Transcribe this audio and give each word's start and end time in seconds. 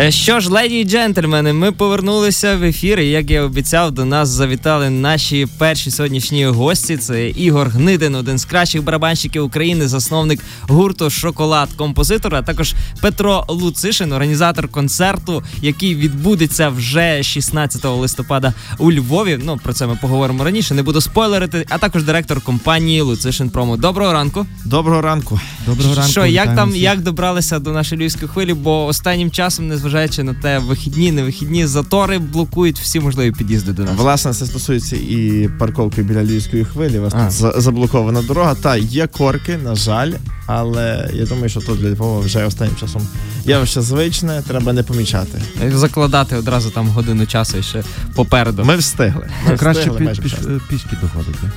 Е, 0.00 0.10
що 0.10 0.40
ж, 0.40 0.50
леді 0.50 0.80
і 0.80 0.84
джентльмени, 0.84 1.52
ми 1.52 1.72
повернулися 1.72 2.56
в 2.56 2.62
ефір. 2.62 3.00
і 3.00 3.10
Як 3.10 3.30
я 3.30 3.42
обіцяв, 3.42 3.90
до 3.90 4.04
нас 4.04 4.28
завітали 4.28 4.90
наші 4.90 5.46
перші 5.58 5.90
сьогоднішні 5.90 6.46
гості. 6.46 6.96
Це 6.96 7.28
Ігор 7.28 7.68
Гнидин, 7.68 8.14
один 8.14 8.38
з 8.38 8.44
кращих 8.44 8.82
барабанщиків 8.82 9.44
України, 9.44 9.88
засновник 9.88 10.40
гурту 10.62 11.10
Шоколад, 11.10 11.68
композитор, 11.76 12.34
а 12.34 12.42
також 12.42 12.74
Петро 13.00 13.44
Луцишин, 13.48 14.12
організатор 14.12 14.68
концерту, 14.68 15.42
який 15.62 15.94
відбудеться 15.94 16.68
вже 16.68 17.22
16 17.22 17.84
листопада 17.84 18.54
у 18.78 18.92
Львові. 18.92 19.38
Ну 19.44 19.60
про 19.62 19.72
це 19.72 19.86
ми 19.86 19.98
поговоримо 20.02 20.44
раніше. 20.44 20.74
Не 20.74 20.82
буду 20.82 21.00
спойлерити. 21.00 21.66
А 21.68 21.78
також 21.78 22.04
директор 22.04 22.40
компанії 22.40 23.00
Луцишин 23.00 23.50
Промо. 23.50 23.76
Доброго 23.76 24.12
ранку. 24.12 24.46
Доброго 24.64 25.00
ранку. 25.00 25.40
Доброго 25.66 25.94
ранку. 25.94 26.10
Що, 26.10 26.26
як 26.26 26.56
там 26.56 26.76
як 26.76 27.00
добралися 27.00 27.58
до 27.58 27.72
нашої 27.72 28.00
львівської 28.00 28.28
хвилі? 28.28 28.54
Бо 28.54 28.86
останнім 28.86 29.30
часом, 29.30 29.68
незважаючи 29.90 30.22
на 30.22 30.34
те, 30.34 30.58
вихідні, 30.58 31.12
не 31.12 31.22
вихідні 31.22 31.66
затори 31.66 32.18
блокують 32.18 32.78
всі 32.80 33.00
можливі 33.00 33.32
під'їзди 33.32 33.72
до 33.72 33.82
нас. 33.82 33.92
Власне, 33.96 34.32
це 34.34 34.46
стосується 34.46 34.96
і 34.96 35.48
парковки 35.58 36.02
біля 36.02 36.24
львівської 36.24 36.64
хвилі. 36.64 36.98
У 36.98 37.02
вас 37.02 37.14
А. 37.42 37.50
тут 37.52 37.62
заблокована 37.62 38.22
дорога. 38.22 38.54
Та 38.54 38.76
є 38.76 39.06
корки, 39.06 39.58
на 39.64 39.74
жаль, 39.74 40.12
але 40.46 41.10
я 41.14 41.26
думаю, 41.26 41.48
що 41.48 41.60
тут 41.60 41.80
для 41.80 41.90
Львова 41.90 42.20
вже 42.20 42.44
останнім 42.44 42.76
часом 42.76 43.02
явище 43.44 43.80
звичне, 43.82 44.42
треба 44.48 44.72
не 44.72 44.82
помічати. 44.82 45.42
Закладати 45.74 46.36
одразу 46.36 46.70
там 46.70 46.88
годину 46.88 47.26
часу 47.26 47.58
і 47.58 47.62
ще 47.62 47.82
попереду. 48.14 48.64
Ми 48.64 48.76
встигли. 48.76 49.26
Ми 49.48 49.56
краще 49.56 49.90
встигли 49.90 50.12
пі- 50.12 50.22
піш- 50.22 50.60
пішки 50.68 50.96
доходити. 51.02 51.50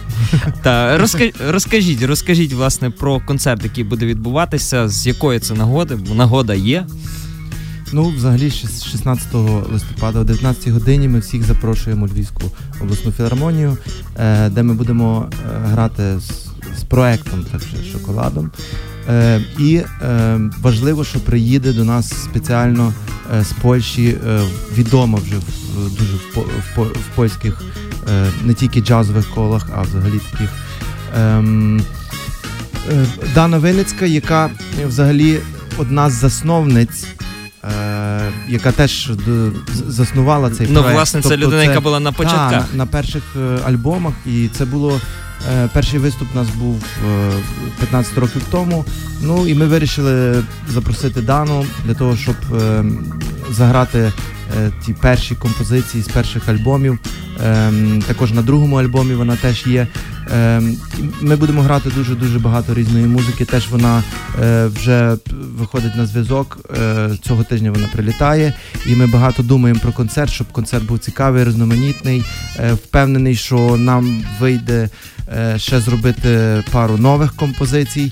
Та 0.64 0.98
розка- 0.98 1.52
розкажіть, 1.52 2.04
розкажіть 2.04 2.54
власне 2.54 2.90
про 2.90 3.20
концерт, 3.20 3.64
який 3.64 3.84
буде 3.84 4.06
відбуватися, 4.06 4.88
з 4.90 5.08
якої 5.08 5.40
це 5.40 5.54
нагоди, 5.54 5.96
бо 5.96 6.16
нагода 6.16 6.54
є. 6.54 6.86
Ну, 7.96 8.10
взагалі, 8.10 8.50
з 8.50 8.84
16 8.84 9.34
листопада 9.72 10.20
о 10.20 10.24
19 10.24 10.68
годині 10.68 11.08
ми 11.08 11.20
всіх 11.20 11.44
запрошуємо 11.44 12.06
у 12.06 12.08
Львівську 12.08 12.42
обласну 12.82 13.12
філармонію, 13.12 13.78
е, 14.18 14.50
де 14.50 14.64
ми 14.64 14.74
будемо 14.74 15.30
е, 15.32 15.36
грати 15.66 16.20
з, 16.20 16.32
з 16.80 16.84
проектом 16.84 17.46
так 17.52 17.62
же, 17.62 17.92
шоколадом. 17.92 18.52
Е, 19.10 19.42
І 19.60 19.82
важливо, 20.62 21.04
що 21.04 21.20
приїде 21.20 21.74
до 21.74 21.84
нас 21.84 22.24
спеціально 22.24 22.94
з 23.42 23.52
Польщі 23.62 24.18
е, 24.28 24.42
відомо 24.78 25.18
вже 25.18 25.36
в, 25.36 25.98
дуже 26.00 26.14
в, 26.14 26.38
в, 26.76 26.84
в 26.84 27.16
польських 27.16 27.62
не 28.44 28.54
тільки 28.54 28.82
джазових 28.82 29.30
колах, 29.30 29.70
а 29.76 29.82
взагалі 29.82 30.20
таких. 30.32 30.50
ем, 31.18 31.82
Дана 33.36 33.58
Виницька, 33.58 34.06
яка 34.06 34.50
взагалі 34.88 35.40
одна 35.78 36.10
з 36.10 36.14
засновниць, 36.14 37.06
яка 38.48 38.72
теж 38.72 39.12
заснувала 39.88 40.50
цей 40.50 40.68
Ну, 40.70 40.80
проект. 40.80 40.96
власне, 40.96 41.22
це 41.22 41.30
Тобто 41.30 41.46
людина, 41.46 41.64
яка 41.64 41.80
була 41.80 42.00
на 42.00 42.12
та, 42.12 42.52
на, 42.52 42.66
на 42.74 42.86
перших 42.86 43.24
е, 43.36 43.60
альбомах, 43.68 44.14
і 44.26 44.48
це 44.58 44.66
було. 44.66 45.00
е, 45.54 45.70
Перший 45.74 46.00
виступ 46.00 46.28
у 46.34 46.38
нас 46.38 46.48
був 46.50 46.84
е, 47.10 47.32
15 47.80 48.18
років 48.18 48.42
тому. 48.52 48.86
Ну 49.22 49.48
і 49.48 49.54
ми 49.56 49.66
вирішили 49.66 50.44
запросити 50.70 51.22
Дану 51.22 51.66
для 51.86 51.94
того, 51.94 52.18
щоб 52.18 52.36
е, 52.62 52.84
заграти 53.52 54.00
е, 54.58 54.72
ті 54.86 54.94
перші 54.94 55.36
композиції 55.36 56.04
з 56.04 56.08
перших 56.08 56.50
альбомів. 56.50 57.00
Ем, 57.46 58.02
Також 58.08 58.32
на 58.32 58.42
другому 58.42 58.76
альбомі 58.76 59.14
вона 59.14 59.36
теж 59.36 59.68
є. 59.68 59.88
Ем, 60.32 60.78
Ми 61.22 61.36
будемо 61.36 61.62
грати 61.62 61.90
дуже 61.90 62.16
дуже 62.16 62.40
багато 62.40 62.74
різної 62.74 63.06
музики. 63.06 63.46
Теж 63.46 63.68
вона 63.70 64.04
е, 64.44 64.66
вже 64.66 65.18
виходить 65.58 65.96
на 65.96 66.06
зв'язок. 66.06 66.58
Е, 66.82 67.10
Цього 67.24 67.44
тижня 67.44 67.72
вона 67.72 67.88
прилітає, 67.88 68.54
і 68.86 68.96
ми 68.96 69.08
багато 69.08 69.44
думаємо 69.44 69.80
про 69.80 69.92
концерт, 69.92 70.32
щоб 70.32 70.52
концерт 70.52 70.86
був 70.86 71.00
цікавий, 71.00 71.44
різноманітний. 71.44 72.24
Е, 72.60 72.74
Впевнений, 72.74 73.36
що 73.36 73.78
нам 73.78 74.24
вийде 74.40 74.90
ще 75.58 75.80
зробити 75.80 76.64
пару 76.72 76.98
нових 76.98 77.34
композицій. 77.36 78.12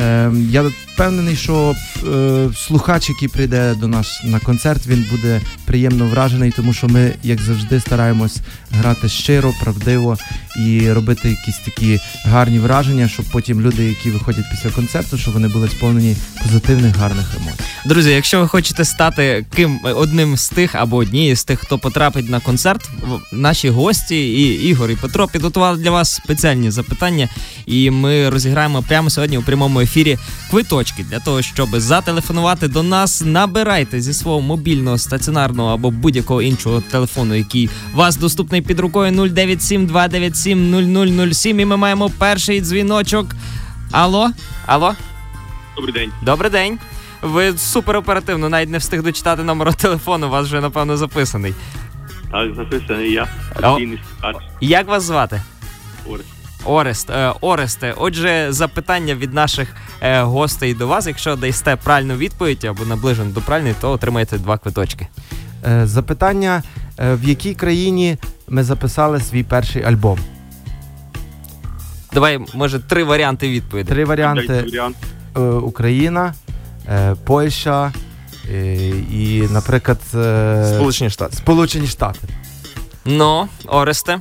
Е, 0.00 0.30
Я 0.50 0.70
впевнений, 1.00 1.36
що 1.36 1.74
е, 2.06 2.48
слухач, 2.56 3.08
який 3.08 3.28
прийде 3.28 3.74
до 3.74 3.88
нас 3.88 4.20
на 4.24 4.40
концерт, 4.40 4.86
він 4.86 5.06
буде 5.10 5.40
приємно 5.64 6.06
вражений, 6.06 6.50
тому 6.50 6.72
що 6.72 6.88
ми, 6.88 7.12
як 7.22 7.40
завжди, 7.40 7.80
стараємось 7.80 8.36
грати 8.70 9.08
щиро, 9.08 9.54
правдиво 9.60 10.18
і 10.58 10.92
робити 10.92 11.28
якісь 11.28 11.58
такі 11.58 12.00
гарні 12.24 12.58
враження, 12.58 13.08
щоб 13.08 13.26
потім 13.32 13.60
люди, 13.60 13.84
які 13.84 14.10
виходять 14.10 14.44
після 14.50 14.70
концерту, 14.70 15.18
щоб 15.18 15.34
вони 15.34 15.48
були 15.48 15.68
сповнені 15.68 16.16
позитивних 16.42 16.96
гарних 16.96 17.26
емоцій. 17.36 17.64
Друзі, 17.86 18.10
якщо 18.10 18.40
ви 18.40 18.48
хочете 18.48 18.84
стати 18.84 19.46
ким 19.54 19.80
одним 19.84 20.36
з 20.36 20.48
тих 20.48 20.74
або 20.74 20.96
однією 20.96 21.36
з 21.36 21.44
тих, 21.44 21.60
хто 21.60 21.78
потрапить 21.78 22.30
на 22.30 22.40
концерт, 22.40 22.90
наші 23.32 23.68
гості 23.68 24.16
і 24.16 24.68
Ігор 24.68 24.90
і 24.90 24.96
Петро 24.96 25.28
підготували 25.28 25.78
для 25.78 25.90
вас 25.90 26.14
спеціальні 26.14 26.70
запитання, 26.70 27.28
і 27.66 27.90
ми 27.90 28.30
розіграємо 28.30 28.82
прямо 28.88 29.10
сьогодні 29.10 29.38
у 29.38 29.42
прямому 29.42 29.80
ефірі 29.80 30.18
квиточки 30.90 31.02
для 31.02 31.20
того, 31.20 31.42
щоб 31.42 31.68
зателефонувати 31.72 32.68
до 32.68 32.82
нас. 32.82 33.22
Набирайте 33.26 34.00
зі 34.00 34.12
свого 34.12 34.40
мобільного 34.40 34.98
стаціонарного 34.98 35.70
або 35.70 35.90
будь-якого 35.90 36.42
іншого 36.42 36.80
телефону, 36.80 37.34
який 37.34 37.70
вас 37.94 38.16
доступний 38.16 38.62
під 38.62 38.80
рукою 38.80 39.12
097 39.12 39.86
297 39.86 41.32
0007. 41.32 41.60
І 41.60 41.64
ми 41.64 41.76
маємо 41.76 42.10
перший 42.18 42.60
дзвіночок. 42.60 43.26
Алло? 43.90 44.30
Алло? 44.66 44.94
Добрий 45.76 45.94
день. 45.94 46.12
Добрий 46.22 46.50
день. 46.50 46.78
Ви 47.22 47.58
супер 47.58 47.96
оперативно, 47.96 48.48
навіть 48.48 48.70
не 48.70 48.78
встиг 48.78 49.02
дочитати 49.02 49.42
номер 49.42 49.74
телефону, 49.74 50.26
у 50.26 50.30
вас 50.30 50.46
вже 50.46 50.60
напевно 50.60 50.96
записаний. 50.96 51.54
Так, 52.32 52.54
записаний 52.54 53.12
я. 53.12 53.28
О. 53.62 53.78
Як 54.60 54.88
вас 54.88 55.02
звати? 55.02 55.42
Орест. 56.06 56.39
Орест. 56.64 57.10
Е, 57.10 57.32
Оресте, 57.40 57.94
отже, 57.96 58.46
запитання 58.50 59.14
від 59.14 59.34
наших 59.34 59.68
е, 60.00 60.22
гостей 60.22 60.74
до 60.74 60.86
вас. 60.86 61.06
Якщо 61.06 61.36
дасте 61.36 61.76
правильну 61.76 62.14
відповідь 62.14 62.64
або 62.64 62.84
наближену 62.84 63.30
до 63.30 63.40
правильної, 63.40 63.74
то 63.80 63.90
отримаєте 63.90 64.38
два 64.38 64.58
квиточки. 64.58 65.06
Е, 65.66 65.86
Запитання: 65.86 66.62
е, 66.98 67.14
в 67.14 67.24
якій 67.24 67.54
країні 67.54 68.18
ми 68.48 68.64
записали 68.64 69.20
свій 69.20 69.42
перший 69.42 69.82
альбом? 69.82 70.18
Давай, 72.12 72.38
може, 72.54 72.78
три 72.78 73.04
варіанти 73.04 73.48
відповіді. 73.48 73.88
Три 73.88 74.04
варіанти: 74.04 74.64
варіант. 74.66 74.96
Е, 75.36 75.40
Україна, 75.40 76.34
е, 76.88 77.16
Польща 77.24 77.92
е, 78.50 78.76
і, 79.12 79.48
наприклад, 79.50 79.98
е, 80.14 80.72
Сполучені 80.74 81.10
Штати. 81.10 81.36
Сполучені 81.36 81.86
Штати. 81.86 82.18
Ну, 83.04 83.48
Оресте, 83.66 84.18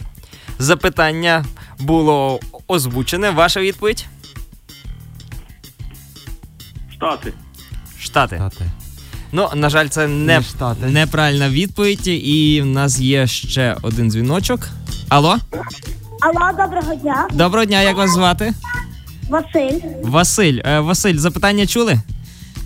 запитання 0.59 1.45
було 1.79 2.39
озвучене. 2.67 3.29
Ваша 3.29 3.59
відповідь? 3.61 4.05
Штати. 6.93 7.33
Штати. 7.99 8.35
Штати. 8.35 8.65
Ну, 9.31 9.49
на 9.55 9.69
жаль, 9.69 9.87
це 9.87 10.07
не 10.07 10.37
Не 10.37 10.41
Штати. 10.41 10.85
Неправильна 10.85 11.49
відповідь, 11.49 12.07
і 12.07 12.61
в 12.61 12.65
нас 12.65 12.99
є 12.99 13.27
ще 13.27 13.75
один 13.81 14.11
дзвіночок. 14.11 14.67
Алло, 15.09 15.37
Алло, 16.21 16.57
доброго 16.57 16.95
дня. 16.95 17.27
доброго 17.33 17.65
дня, 17.65 17.81
як 17.81 17.97
вас 17.97 18.11
звати? 18.11 18.53
Василь. 19.29 19.79
Василь. 20.03 20.59
Е, 20.65 20.79
Василь, 20.79 21.17
запитання 21.17 21.67
чули? 21.67 21.99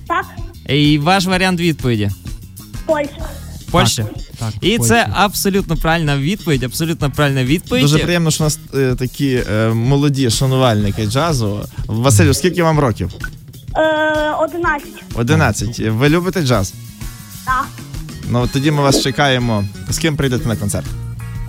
Так, 0.07 0.25
І 0.69 0.97
ваш 0.97 1.25
варіант 1.25 1.59
відповіді. 1.59 2.09
Польща. 2.85 3.29
Польща. 3.71 4.03
Так, 4.03 4.22
І 4.61 4.77
Польща. 4.77 4.93
це 4.93 5.07
абсолютно 5.13 5.77
правильна 5.77 6.17
відповідь. 6.17 6.63
Абсолютно 6.63 7.11
правильна 7.11 7.43
відповідь. 7.43 7.81
Дуже 7.81 7.99
приємно, 7.99 8.31
що 8.31 8.43
у 8.43 8.45
нас 8.45 8.59
е, 8.75 8.95
такі 8.95 9.43
е, 9.51 9.69
молоді 9.69 10.29
шанувальники 10.29 11.05
джазу. 11.05 11.65
Василю, 11.87 12.33
скільки 12.33 12.63
вам 12.63 12.79
років? 12.79 13.11
Е, 13.77 14.33
11. 14.39 14.87
11. 15.15 15.79
Ви 15.79 16.09
любите 16.09 16.41
джаз? 16.41 16.73
Так. 17.45 17.67
Ну 18.29 18.47
тоді 18.53 18.71
ми 18.71 18.81
вас 18.81 19.01
чекаємо. 19.03 19.65
З 19.89 19.97
ким 19.97 20.15
прийдете 20.15 20.47
на 20.47 20.55
концерт? 20.55 20.85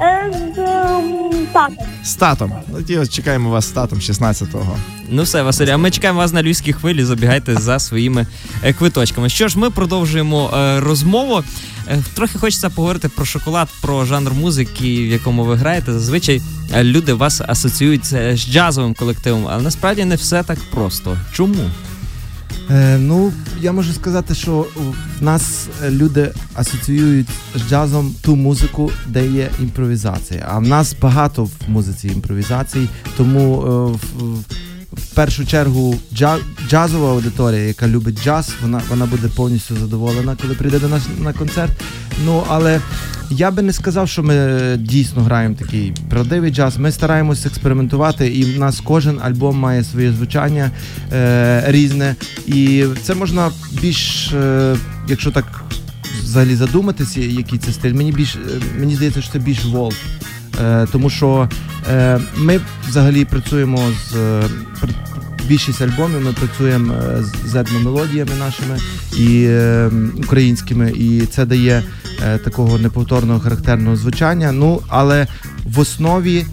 Е, 0.01 0.33
з 0.55 0.59
ем, 0.59 1.47
татом. 1.53 1.87
З 2.05 2.15
татом. 2.15 2.53
Ну, 2.69 2.77
Тоді 2.77 3.07
чекаємо 3.07 3.51
вас 3.51 3.65
з 3.65 3.71
татом 3.71 3.99
16-го. 3.99 4.77
Ну 5.09 5.23
все, 5.23 5.43
Василь, 5.43 5.67
а 5.67 5.77
ми 5.77 5.91
чекаємо 5.91 6.19
вас 6.19 6.33
на 6.33 6.43
львівській 6.43 6.73
хвилі. 6.73 7.05
Забігайте 7.05 7.55
за 7.55 7.79
своїми 7.79 8.27
е, 8.63 8.73
квиточками. 8.73 9.29
Що 9.29 9.49
ж, 9.49 9.59
ми 9.59 9.71
продовжуємо 9.71 10.51
е, 10.55 10.81
розмову. 10.81 11.43
Е, 11.89 12.03
трохи 12.15 12.39
хочеться 12.39 12.71
поговорити 12.71 13.09
про 13.09 13.25
шоколад, 13.25 13.69
про 13.83 14.05
жанр 14.05 14.33
музики, 14.33 15.03
в 15.03 15.07
якому 15.07 15.45
ви 15.45 15.57
граєте. 15.57 15.93
Зазвичай 15.93 16.43
е, 16.75 16.85
люди 16.85 17.13
вас 17.13 17.43
асоціюють 17.49 18.05
з 18.07 18.37
джазовим 18.37 18.95
колективом, 18.95 19.49
але 19.51 19.63
насправді 19.63 20.05
не 20.05 20.15
все 20.15 20.43
так 20.43 20.59
просто. 20.71 21.19
Чому? 21.33 21.71
Е, 22.71 22.99
ну, 22.99 23.33
я 23.61 23.73
можу 23.73 23.93
сказати, 23.93 24.35
що 24.35 24.67
в 25.21 25.23
нас 25.23 25.69
е, 25.85 25.91
люди 25.91 26.31
асоціюють 26.55 27.29
з 27.55 27.69
джазом 27.69 28.15
ту 28.23 28.37
музику, 28.37 28.91
де 29.09 29.27
є 29.29 29.51
імпровізація. 29.61 30.47
А 30.51 30.59
в 30.59 30.63
нас 30.63 30.97
багато 31.03 31.45
в 31.45 31.51
музиці 31.69 32.09
імпровізацій, 32.09 32.89
тому 33.17 33.63
е, 33.63 33.69
в- 34.19 34.45
в- 34.97 35.15
першу 35.15 35.47
чергу 35.47 35.97
джа- 36.15 36.39
джазова 36.69 37.11
аудиторія, 37.13 37.61
яка 37.67 37.89
любить 37.89 38.25
джаз, 38.25 38.51
вона, 38.63 38.83
вона 38.91 39.07
буде 39.07 39.29
повністю 39.37 39.77
задоволена, 39.77 40.37
коли 40.43 40.55
прийде 40.55 40.79
до 40.79 40.89
нас 40.89 41.03
на 41.19 41.33
концерт. 41.33 41.73
Ну 42.25 42.43
але 42.49 42.81
я 43.31 43.51
би 43.51 43.63
не 43.63 43.73
сказав, 43.73 44.09
що 44.09 44.23
ми 44.23 44.61
дійсно 44.79 45.23
граємо 45.23 45.55
такий 45.55 45.93
правдивий 46.11 46.51
джаз. 46.51 46.77
Ми 46.77 46.93
стараємось 46.93 47.47
експериментувати, 47.47 48.29
і 48.29 48.45
в 48.55 48.59
нас 48.59 48.81
кожен 48.85 49.21
альбом 49.23 49.57
має 49.59 49.85
своє 49.85 50.13
звучання 50.13 50.71
е, 51.13 51.65
різне. 51.67 52.15
І 52.47 52.85
це 53.03 53.15
можна 53.15 53.51
більш, 53.83 54.33
е, 54.33 54.77
якщо 55.09 55.31
так 55.31 55.65
взагалі 56.23 56.57
задуматися, 56.57 57.21
який 57.21 57.59
це 57.59 57.73
стиль. 57.73 57.93
Мені 57.95 58.13
більш 58.13 58.35
е, 58.37 58.39
мені 58.79 58.95
здається, 58.95 59.23
що 59.23 59.33
це 59.33 59.39
більш 59.39 59.65
волк. 59.65 59.95
Е, 60.63 60.87
тому 60.93 61.11
що 61.11 61.49
е, 61.91 62.21
ми 62.37 62.61
взагалі 62.89 63.25
працюємо 63.25 63.79
з 64.11 64.17
е, 64.17 64.43
більшість 65.49 65.83
альбомів. 65.83 66.21
Ми 66.25 66.33
працюємо 66.33 66.95
з- 67.47 67.55
етномелодіями 67.55 68.31
нашими 68.39 68.79
і 69.17 69.49
українськими, 70.25 70.93
і 70.93 71.21
це 71.27 71.45
дає 71.47 71.83
такого 72.45 72.79
неповторного 72.79 73.41
характерного 73.41 73.97
звучання. 73.97 74.53
Ну 74.53 74.81
але 74.89 75.27
в 75.65 75.79
основі. 75.79 76.45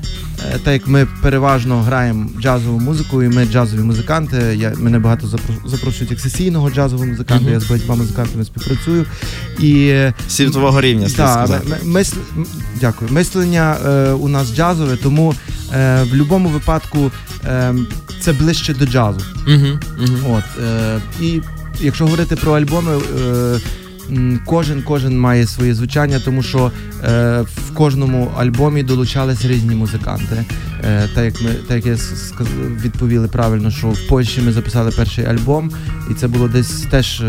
Е, 0.50 0.60
Так 0.64 0.74
як 0.74 0.88
ми 0.88 1.08
переважно 1.22 1.82
граємо 1.82 2.30
джазову 2.42 2.80
музику, 2.80 3.24
і 3.24 3.28
ми 3.30 3.46
джазові 3.46 3.82
музиканти. 3.82 4.56
Я 4.58 4.74
мене 4.78 5.00
багато 5.00 5.28
запро- 5.28 5.68
запрошують 5.70 6.12
як 6.12 6.20
сесійного 6.20 6.70
джазового 6.70 7.08
музиканта. 7.10 7.44
Мгм. 7.44 7.54
Я 7.54 7.60
з 7.60 7.70
багатьма 7.70 7.96
музикантами 7.96 8.46
співпрацюю. 8.46 9.06
І 9.60 9.96
Світового 10.30 10.82
рівня, 10.82 11.08
слід 11.08 11.18
Да, 11.18 11.34
сказати. 11.34 11.68
м- 11.68 11.74
м- 11.84 11.92
мисл... 11.92 12.16
м, 12.38 12.46
Дякую. 12.80 13.12
Мислення 13.12 13.78
е, 13.86 14.12
у 14.12 14.28
нас 14.28 14.56
джазове, 14.56 14.96
тому 14.96 15.36
е, 15.76 16.04
в 16.04 16.10
будь-якому 16.10 16.50
випадку 16.50 17.12
е, 17.46 17.74
це 18.22 18.34
ближче 18.34 18.74
до 18.74 18.86
джазу. 18.86 19.22
Угу, 19.48 19.68
угу. 20.00 20.36
От, 20.38 20.64
е, 20.64 21.00
і 21.22 21.42
якщо 21.80 22.04
говорити 22.04 22.36
про 22.36 22.54
альбоми, 22.54 22.92
е, 22.98 23.60
кожен 24.46 24.82
кожен 24.82 25.20
має 25.20 25.48
своє 25.48 25.74
звучання, 25.74 26.20
тому 26.26 26.44
що 26.44 26.72
е, 27.04 27.42
в 27.42 27.74
кожному 27.74 28.32
альбомі 28.38 28.84
долучались 28.84 29.46
різні 29.46 29.76
музиканти. 29.76 30.46
Е, 30.84 31.10
так 31.16 31.26
як 31.26 31.42
ми 31.42 31.50
так 31.68 31.78
як 31.78 31.86
я 31.86 31.94
сказ- 31.98 32.82
відповіли 32.84 33.28
правильно, 33.28 33.72
що 33.72 33.88
в 33.88 34.08
Польщі 34.10 34.42
ми 34.42 34.52
записали 34.52 34.92
перший 34.92 35.26
альбом, 35.26 35.72
і 36.12 36.14
це 36.14 36.28
було 36.28 36.48
десь 36.48 36.82
теж. 36.82 37.24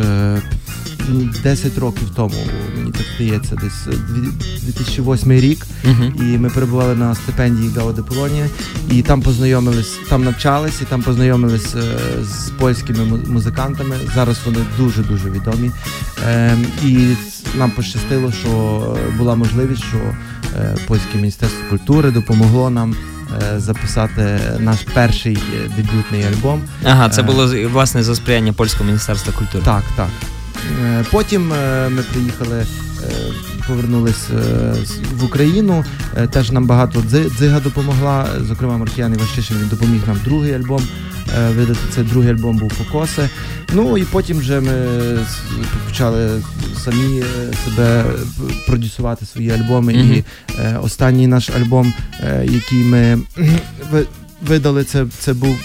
Е, 1.10 1.40
10 1.42 1.78
років 1.78 2.08
тому, 2.16 2.34
мені 2.76 2.90
так 2.92 3.02
здається, 3.14 3.54
десь 3.56 3.86
е, 3.86 3.90
дві- 3.90 4.32
2008 4.64 5.32
рік. 5.32 5.66
Угу. 5.84 6.04
І 6.18 6.22
ми 6.38 6.50
перебували 6.50 6.94
на 6.94 7.14
стипендії 7.14 7.70
Гао 7.76 7.92
де 7.92 8.02
Полонія, 8.02 8.46
і 8.90 9.02
там 9.02 9.22
познайомились, 9.22 9.92
там 10.08 10.24
навчались, 10.24 10.80
і 10.82 10.84
там 10.84 11.02
познайомились 11.02 11.74
е, 11.74 11.82
з 12.24 12.50
польськими 12.50 13.04
му- 13.04 13.18
музикантами. 13.26 13.96
Зараз 14.14 14.36
вони 14.46 14.58
дуже 14.78 15.02
дуже 15.02 15.30
відомі. 15.30 15.70
Ем, 16.28 16.66
і 16.84 17.16
нам 17.58 17.70
пощастило, 17.70 18.32
що 18.32 18.82
була 19.18 19.34
можливість, 19.34 19.84
що 19.84 19.98
е, 20.56 20.76
польське 20.86 21.16
міністерство 21.18 21.60
культури 21.70 22.10
допомогло 22.10 22.70
нам. 22.70 22.96
е, 23.54 23.60
Записати 23.60 24.40
наш 24.58 24.78
перший 24.94 25.38
дебютний 25.76 26.24
альбом. 26.24 26.60
Ага, 26.84 27.08
це 27.08 27.22
було 27.22 27.68
власне 27.72 28.02
за 28.02 28.14
сприяння 28.14 28.52
польського 28.52 28.84
міністерства 28.84 29.32
культури. 29.32 29.64
Так, 29.64 29.82
так. 29.96 30.08
Е, 30.84 31.04
Потім 31.10 31.52
е, 31.52 31.88
ми 31.88 32.02
приїхали, 32.02 32.58
е, 32.58 32.66
повернулись 33.68 34.30
е, 34.30 34.74
в 35.14 35.24
Україну. 35.24 35.84
Теж 36.30 36.50
нам 36.50 36.66
багато 36.66 37.04
дзига 37.38 37.60
допомогла. 37.60 38.28
Зокрема, 38.48 38.78
Маркіян 38.78 39.14
Іващишин 39.14 39.56
він 39.60 39.68
допоміг 39.68 40.00
нам 40.06 40.20
другий 40.24 40.54
альбом 40.54 40.82
видати. 41.48 41.78
Це 41.94 42.02
другий 42.02 42.30
альбом 42.30 42.56
був 42.56 42.72
Фокоси. 42.72 43.28
Ну 43.72 43.98
і 43.98 44.04
потім 44.04 44.38
вже 44.38 44.60
ми 44.60 44.72
почали 45.88 46.42
самі 46.84 47.24
себе 47.64 48.04
продюсувати 48.66 49.26
свої 49.26 49.50
альбоми. 49.50 49.92
Мгм. 49.92 50.12
І 50.12 50.24
останній 50.82 51.26
наш 51.26 51.50
альбом, 51.50 51.92
який 52.44 52.84
ми 52.84 53.18
видали, 54.42 54.84
це, 54.84 55.06
це 55.18 55.32
був 55.32 55.56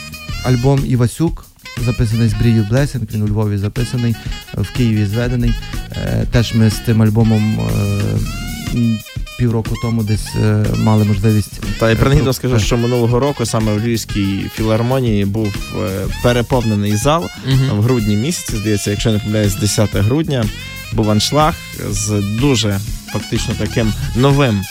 альбом 0.44 0.84
Івасюк. 0.88 1.47
Записаний 1.86 2.30
з 2.30 2.34
Брію 2.34 2.68
Блесінг, 2.70 3.04
він 3.14 3.22
у 3.22 3.28
Львові 3.28 3.58
записаний, 3.58 4.16
е, 4.58 4.62
в 4.62 4.72
Києві 4.72 5.06
зведений. 5.06 5.54
Е, 5.92 6.26
Теж 6.32 6.54
ми 6.56 6.70
з 6.70 6.76
тим 6.76 7.02
альбомом 7.02 7.60
е, 7.60 9.00
півроку 9.38 9.76
тому 9.82 10.04
десь 10.04 10.36
е, 10.44 10.66
мали 10.78 11.04
можливість. 11.06 11.62
Та 11.80 11.92
і 11.92 11.96
принагідно 11.96 12.34
скажу, 12.34 12.54
так. 12.56 12.64
що 12.64 12.78
минулого 12.78 13.20
року 13.20 13.46
саме 13.46 13.74
в 13.74 13.80
Львівській 13.80 14.46
філармонії 14.56 15.26
був 15.26 15.56
е, 15.76 15.90
переповнений 16.24 16.96
зал 16.98 17.24
Угу. 17.48 17.82
в 17.82 17.84
грудні 17.84 18.16
місяці, 18.16 18.58
здається, 18.58 18.92
якщо 18.92 19.12
не 19.12 19.20
помиляюсь, 19.20 19.56
10 19.56 19.96
грудня 19.96 20.46
був 20.94 21.12
аншлаг 21.12 21.56
з 21.90 22.24
дуже 22.40 22.80
фактично 23.14 23.56
таким 23.58 23.94
новим 24.16 24.62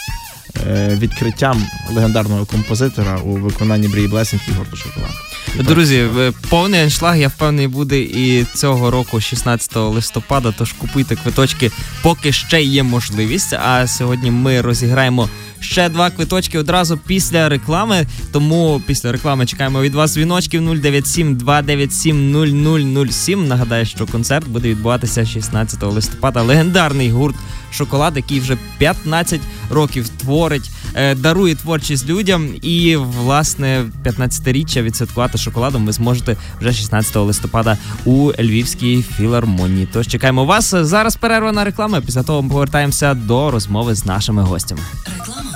е, 0.66 0.96
відкриттям 1.00 1.64
легендарного 1.94 2.44
композитора 2.44 3.18
у 3.18 3.32
виконанні 3.32 3.88
Брії 3.88 4.08
Блесінг 4.08 4.42
і 4.48 4.52
гурту 4.52 4.76
Шоколад. 4.76 5.10
Друзі, 5.54 6.06
повний 6.48 6.80
аншлаг, 6.80 7.18
я 7.18 7.28
впевнений, 7.28 7.68
буде 7.68 8.00
і 8.00 8.46
цього 8.54 8.90
року, 8.90 9.20
16 9.20 9.76
листопада. 9.76 10.54
Тож 10.58 10.72
купуйте 10.72 11.16
квиточки, 11.16 11.70
поки 12.02 12.32
ще 12.32 12.62
є 12.62 12.82
можливість. 12.82 13.52
А 13.52 13.86
сьогодні 13.86 14.30
ми 14.30 14.60
розіграємо 14.60 15.28
ще 15.60 15.88
два 15.88 16.10
квиточки 16.10 16.58
одразу 16.58 16.98
після 17.06 17.48
реклами. 17.48 18.06
Тому 18.32 18.82
після 18.86 19.12
реклами 19.12 19.46
чекаємо 19.46 19.82
від 19.82 19.94
вас 19.94 20.14
дзвіночків 20.14 20.80
097 20.80 21.36
297 21.36 23.08
0007. 23.10 23.48
Нагадаю, 23.48 23.86
що 23.86 24.06
концерт 24.06 24.48
буде 24.48 24.68
відбуватися 24.68 25.26
16 25.26 25.82
листопада. 25.82 26.42
Легендарний 26.42 27.10
гурт 27.10 27.36
Шоколад, 27.76 28.16
який 28.16 28.40
вже 28.40 28.58
15 28.78 29.40
років 29.70 30.08
творить, 30.08 30.70
е, 30.94 31.14
дарує 31.14 31.54
творчість 31.54 32.08
людям. 32.08 32.48
І 32.62 32.96
власне 32.96 33.84
15-річчя 34.04 34.82
відсвяткувати 34.82 35.38
шоколадом 35.38 35.86
ви 35.86 35.92
зможете 35.92 36.36
вже 36.60 36.72
16 36.72 37.16
листопада 37.16 37.78
у 38.04 38.32
Львівській 38.38 39.02
філармонії. 39.02 39.88
Тож 39.92 40.06
чекаємо 40.06 40.44
вас. 40.44 40.74
Зараз 40.74 41.16
перерва 41.16 41.52
на 41.52 41.64
рекламу. 41.64 41.96
Після 42.06 42.22
того 42.22 42.48
повертаємося 42.48 43.14
до 43.14 43.50
розмови 43.50 43.94
з 43.94 44.06
нашими 44.06 44.42
гостями. 44.42 44.80
Лео 45.28 45.55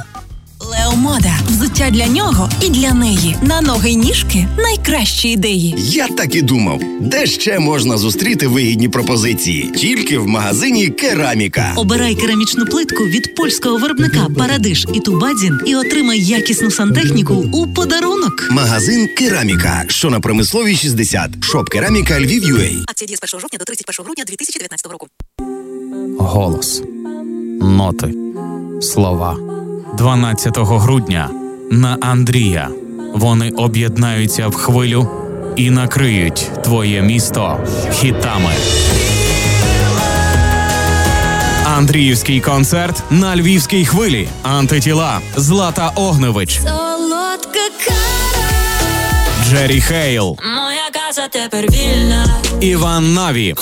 Мода. 0.97 1.35
Взуття 1.49 1.91
для 1.91 2.07
нього 2.07 2.51
і 2.63 2.69
для 2.69 2.95
неї. 2.95 3.37
На 3.43 3.61
ноги 3.61 3.91
й 3.91 3.97
ніжки 3.97 4.47
найкращі 4.59 5.29
ідеї. 5.29 5.75
Я 5.79 6.09
так 6.09 6.35
і 6.35 6.43
думав, 6.43 6.81
де 7.01 7.27
ще 7.27 7.59
можна 7.59 7.97
зустріти 7.99 8.47
вигідні 8.47 8.89
пропозиції? 8.89 9.63
Тільки 9.77 10.19
в 10.19 10.27
магазині 10.27 10.89
Кераміка. 10.89 11.73
Обирай 11.77 12.15
керамічну 12.15 12.65
плитку 12.67 13.05
від 13.05 13.35
польського 13.35 13.79
виробника 13.79 14.27
Парадиш 14.39 14.87
і 14.95 15.01
Тубадзін 15.01 15.61
і 15.67 15.77
отримай 15.77 16.21
якісну 16.21 16.71
сантехніку 16.71 17.35
у 17.35 17.67
подарунок. 17.67 18.49
Магазин 18.51 19.09
Кераміка, 19.19 19.85
що 19.89 20.11
на 20.11 20.21
промисловій 20.21 20.77
60. 20.77 21.45
Шоп 21.45 21.69
Кераміка 21.69 22.21
Львів.UA. 22.21 22.83
Акція 22.89 23.07
діє 23.07 23.17
з 23.17 23.35
1 23.35 23.41
жовтня 23.41 23.59
до 23.59 23.65
31 23.65 24.05
грудня 24.05 24.25
2019 24.27 24.87
року. 24.93 25.07
голос, 26.19 26.83
ноти, 27.61 28.15
слова. 28.83 29.37
12 30.01 30.59
грудня 30.59 31.31
на 31.71 31.99
Андрія. 32.01 32.69
Вони 33.15 33.51
об'єднаються 33.51 34.49
в 34.49 34.55
хвилю 34.55 35.09
і 35.57 35.71
накриють 35.71 36.51
твоє 36.65 37.03
місто 37.03 37.59
хітами. 37.93 38.51
Андріївський 41.77 42.41
концерт 42.41 43.03
на 43.11 43.37
львівській 43.37 43.85
хвилі. 43.85 44.29
Антитіла 44.43 45.21
Злата 45.37 45.93
Огневич, 45.95 46.61
Солодка 46.61 47.69
кара, 47.87 49.45
Jerry 49.49 49.81
Heil, 49.81 50.37
моя 51.17 51.29
тепер 51.29 51.65
вільна. 51.71 52.41
Іван 52.61 53.15
Наві. 53.15 53.55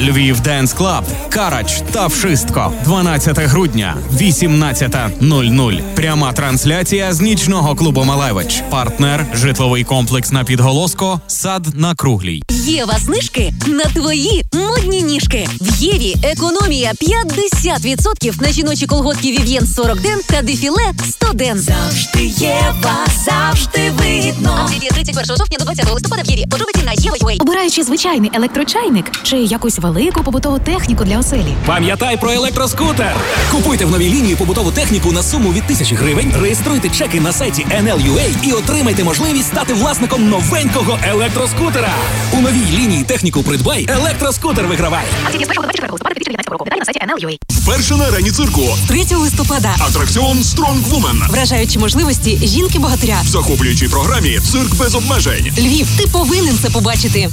Lviv 0.00 0.40
Dance 0.40 0.72
Club, 0.72 1.04
Карач 1.28 1.82
та 1.92 2.06
Вшистко. 2.06 2.72
12 2.84 3.38
грудня, 3.38 3.96
18.00. 4.12 5.80
Пряма 5.94 6.32
трансляція 6.32 7.12
з 7.12 7.20
нічного 7.20 7.74
клубу 7.74 8.04
Малевич. 8.04 8.62
Партнер 8.70 9.26
житловий 9.34 9.84
комплекс 9.84 10.32
на 10.32 10.44
Під 10.44 10.63
Голоском. 10.63 11.20
Сад 11.26 11.66
на 11.74 11.94
круглій. 11.94 12.42
Єва 12.50 12.98
знижки 12.98 13.52
на 13.66 13.84
твої 13.84 14.44
модні 14.52 15.02
ніжки. 15.02 15.48
В 15.60 15.82
Єві 15.82 16.16
економія 16.22 16.92
50% 16.92 18.42
на 18.42 18.52
жіночі 18.52 18.86
колготки 18.86 19.30
Вів'єн 19.30 19.66
40 19.66 20.00
ден 20.00 20.20
та 20.26 20.42
дефіле 20.42 20.92
100 21.10 21.32
ден. 21.32 21.58
Завжди 21.58 22.24
Єва, 22.26 23.06
завжди 23.24 23.90
вигідно. 23.90 24.58
Акція 24.62 24.80
діє 24.80 24.90
31 24.90 25.37
жовтня 25.38 25.58
до 25.58 25.64
20 25.64 25.92
листопада 25.94 26.22
в 26.22 26.30
Єві. 26.30 26.46
Подробиці 26.50 26.82
на 26.84 26.92
Єва.ua. 26.92 27.42
Обираючи 27.42 27.82
звичайний 27.82 28.30
електрочайник 28.34 29.10
чи 29.22 29.36
якусь 29.36 29.78
велику 29.78 30.22
побутову 30.22 30.58
техніку 30.58 31.04
для 31.04 31.18
оселі. 31.18 31.54
Пам'ятай 31.66 32.16
про 32.16 32.30
електроскутер. 32.30 33.16
Купуйте 33.50 33.84
в 33.84 33.90
новій 33.90 34.08
лінії 34.08 34.36
побутову 34.36 34.70
техніку 34.70 35.12
на 35.12 35.22
суму 35.22 35.52
від 35.52 35.66
тисячі 35.66 35.96
гривень, 35.96 36.32
реєструйте 36.40 36.88
чеки 36.88 37.20
на 37.20 37.32
сайті 37.32 37.66
NL.ua 37.82 38.48
і 38.48 38.52
отримайте 38.52 39.04
можливість 39.04 39.48
стати 39.48 39.72
власником 39.74 40.28
новенького 40.28 40.98
електроскутера. 41.08 41.94
У 42.32 42.40
новій 42.40 42.70
лінії 42.78 43.04
техніку 43.04 43.42
придбай, 43.42 43.86
електроскутер 43.88 44.66
вигравай. 44.66 45.04
Акція 45.26 45.46
з 45.46 45.50
1 45.50 45.54
до 45.54 45.62
24 45.62 45.92
листопада 45.92 46.14
2019 46.14 46.52
року. 46.52 46.64
Деталі 46.64 46.78
на 46.78 46.84
сайті 46.84 47.00
NL.ua. 47.00 47.38
Вперше 47.50 47.94
на 47.96 48.04
арені 48.04 48.30
цирку. 48.30 48.62
3 48.88 49.04
листопада. 49.16 49.74
Атракціон 49.80 50.38
Strong 50.38 50.84
Woman. 50.90 51.30
Вражаючі 51.30 51.78
можливості 51.78 52.40
жінки-богатиря. 52.42 53.20
В 53.24 53.28
захоплюючій 53.28 53.88
програмі 53.88 54.38
Цирк 54.38 54.74
без 54.74 54.94
обмежень. 54.94 55.27
Львів, 55.58 55.86
ти 55.98 56.06
повинен 56.06 56.58
це 56.62 56.70
побачити. 56.70 57.28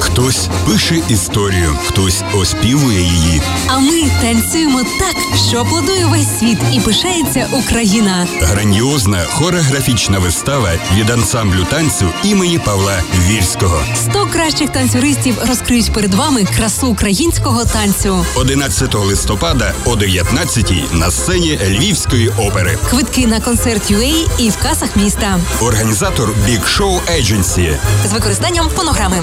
Хтось 0.00 0.48
пише 0.66 1.00
історію, 1.08 1.76
хтось 1.86 2.22
оспівує 2.34 3.00
її. 3.00 3.42
А 3.66 3.78
ми 3.78 4.02
танцюємо 4.22 4.82
так, 4.98 5.16
що 5.48 5.58
аплодує 5.58 6.06
весь 6.06 6.38
світ 6.38 6.58
і 6.72 6.80
пишається 6.80 7.46
Україна. 7.52 8.26
Грандіозна 8.40 9.24
хореографічна 9.30 10.18
вистава 10.18 10.70
від 10.96 11.10
ансамблю 11.10 11.64
танцю 11.70 12.04
імені 12.24 12.58
Павла 12.58 13.02
Вірського. 13.28 13.82
100 14.10 14.26
кращих 14.26 14.70
танцюристів 14.70 15.34
розкриють 15.48 15.92
перед 15.92 16.14
вами 16.14 16.44
красу 16.56 16.86
українського 16.86 17.64
танцю. 17.64 18.24
11 18.36 18.94
листопада 18.94 19.74
о 19.84 19.94
19-й 19.94 20.96
на 20.96 21.10
сцені 21.10 21.58
Львівської 21.68 22.28
опери. 22.28 22.78
Квитки 22.90 23.26
на 23.26 23.40
концерт 23.40 23.90
UA 23.90 24.26
і 24.38 24.50
в 24.50 24.56
касах 24.56 24.96
міста 24.96 25.38
Організатор 25.60 26.30
Big 26.48 26.78
Show 26.78 27.00
Agency. 27.38 27.76
з 28.06 28.12
використанням 28.12 28.68
фонограми. 28.68 29.16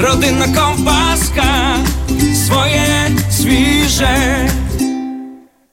Родинна 0.00 0.46
ковбаска, 0.46 1.76
своє 2.46 3.10
свіже. 3.30 4.48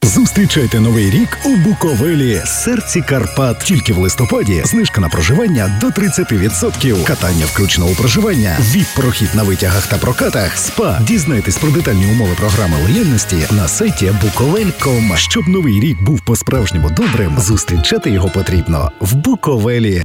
Зустрічайте 0.03 0.79
новий 0.79 1.09
рік 1.09 1.37
у 1.45 1.49
Буковелі, 1.55 2.41
серці 2.45 3.01
Карпат. 3.01 3.59
Тільки 3.59 3.93
в 3.93 3.97
листопаді 3.97 4.61
знижка 4.65 5.01
на 5.01 5.09
проживання 5.09 5.77
до 5.81 5.87
30%. 5.87 7.03
Катання 7.03 7.45
включено 7.45 7.85
у 7.85 7.95
проживання. 7.95 8.57
віп 8.59 8.87
прохід 8.95 9.29
на 9.33 9.43
витягах 9.43 9.87
та 9.87 9.97
прокатах. 9.97 10.57
СПА. 10.57 10.99
Дізнайтесь 11.07 11.57
про 11.57 11.71
детальні 11.71 12.05
умови 12.05 12.35
програми 12.39 12.77
лояльності 12.83 13.37
на 13.51 13.67
сайті 13.67 14.13
Буковель.ком. 14.21 15.13
Щоб 15.15 15.47
новий 15.47 15.79
рік 15.79 16.01
був 16.01 16.21
по-справжньому 16.25 16.89
добрим, 16.89 17.35
зустрічати 17.39 18.09
його 18.09 18.29
потрібно 18.29 18.91
в 19.01 19.15
Буковелі. 19.15 20.03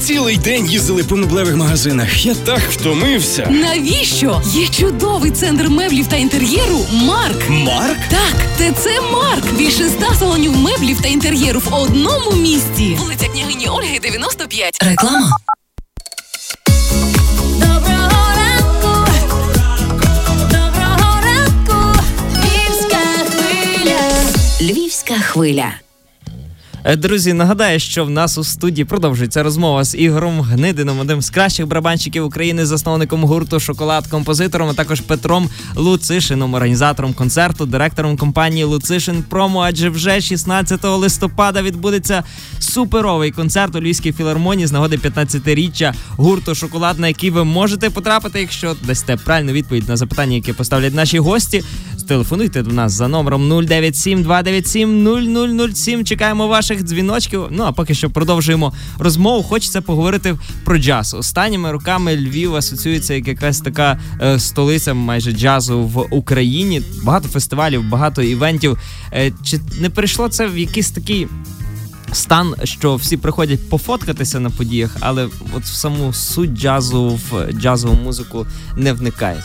Цілий 0.00 0.36
день 0.36 0.66
їздили 0.66 1.04
по 1.04 1.16
меблевих 1.16 1.56
магазинах. 1.56 2.26
Я 2.26 2.34
так 2.34 2.60
втомився. 2.70 3.46
Навіщо? 3.50 4.42
Є 4.46 4.68
чудовий 4.68 5.30
центр 5.30 5.68
меблів 5.68 6.06
та 6.06 6.16
інтер'єру 6.16 6.78
Марк. 6.92 7.48
Марк? 7.50 7.98
Так, 8.10 8.34
ТЦ 8.74 8.86
Марк. 9.12 9.52
Більше 9.58 9.84
ста 9.84 10.14
салонів 10.18 10.56
меблів 10.56 11.00
та 11.02 11.08
інтер'єру 11.08 11.60
в 11.60 11.74
одному 11.74 12.32
місті. 12.32 12.96
Вулиця 13.00 13.26
княгині 13.28 13.66
Ольги, 13.68 13.98
95. 14.02 14.78
Реклама. 14.82 15.30
Доброго 17.58 18.26
ранку, 18.36 19.10
доброго 20.50 21.20
ранку, 21.24 22.00
Львівська 22.36 22.98
хвиля. 23.30 24.00
Львівська 24.60 25.14
хвиля. 25.14 25.66
Е, 26.86 26.96
Друзі, 26.96 27.32
нагадаю, 27.32 27.80
що 27.80 28.04
в 28.04 28.10
нас 28.10 28.38
у 28.38 28.44
студії 28.44 28.84
продовжується 28.84 29.42
розмова 29.42 29.84
з 29.84 29.94
Ігорем 29.94 30.40
Гнидином, 30.40 31.00
одним 31.00 31.22
з 31.22 31.30
кращих 31.30 31.66
барабанщиків 31.66 32.24
України, 32.24 32.66
засновником 32.66 33.24
гурту 33.24 33.60
Шоколад, 33.60 34.06
композитором, 34.06 34.68
а 34.68 34.74
також 34.74 35.00
Петром 35.00 35.50
Луцишином, 35.76 36.54
організатором 36.54 37.14
концерту, 37.14 37.66
директором 37.66 38.16
компанії 38.16 38.64
Луцишин 38.64 39.22
Промо. 39.22 39.60
Адже 39.60 39.88
вже 39.88 40.20
16 40.20 40.84
листопада 40.84 41.62
відбудеться 41.62 42.24
суперовий 42.58 43.30
концерт 43.30 43.76
у 43.76 43.80
Львівській 43.80 44.12
філармонії 44.12 44.66
з 44.66 44.72
нагоди 44.72 44.96
15-річчя 44.96 45.94
гурту 46.10 46.54
Шоколад, 46.54 46.98
на 46.98 47.08
який 47.08 47.30
ви 47.30 47.44
можете 47.44 47.90
потрапити, 47.90 48.40
якщо 48.40 48.76
дасте 48.82 49.16
правильну 49.16 49.52
відповідь 49.52 49.88
на 49.88 49.96
запитання, 49.96 50.34
яке 50.34 50.52
поставлять 50.52 50.94
наші 50.94 51.18
гості. 51.18 51.64
Телефонуйте 52.04 52.62
до 52.62 52.70
нас 52.70 52.92
за 52.92 53.08
номером 53.08 53.48
097 53.48 54.22
297 54.22 55.74
0007. 55.74 56.04
Чекаємо 56.04 56.48
ваших 56.48 56.82
дзвіночків. 56.82 57.46
Ну 57.50 57.64
а 57.64 57.72
поки 57.72 57.94
що 57.94 58.10
продовжуємо 58.10 58.72
розмову. 58.98 59.42
Хочеться 59.42 59.80
поговорити 59.80 60.36
про 60.64 60.78
джаз. 60.78 61.14
Останніми 61.14 61.72
роками 61.72 62.16
Львів 62.16 62.54
асоціюється 62.54 63.14
як 63.14 63.28
якась 63.28 63.60
така 63.60 64.00
е, 64.22 64.38
столиця 64.38 64.94
майже 64.94 65.32
джазу 65.32 65.80
в 65.80 66.06
Україні. 66.10 66.82
Багато 67.02 67.28
фестивалів, 67.28 67.88
багато 67.88 68.22
івентів. 68.22 68.78
Е, 69.12 69.32
чи 69.42 69.60
не 69.80 69.90
перейшло 69.90 70.28
це 70.28 70.46
в 70.46 70.58
якийсь 70.58 70.90
такий 70.90 71.28
стан, 72.12 72.54
що 72.64 72.96
всі 72.96 73.16
приходять 73.16 73.68
пофоткатися 73.70 74.40
на 74.40 74.50
подіях, 74.50 74.96
але 75.00 75.28
от 75.56 75.62
в 75.62 75.74
саму 75.74 76.12
суть 76.12 76.50
джазу, 76.50 77.20
в 77.30 77.52
джазову 77.52 77.94
музику 78.04 78.46
не 78.76 78.92
вникають? 78.92 79.44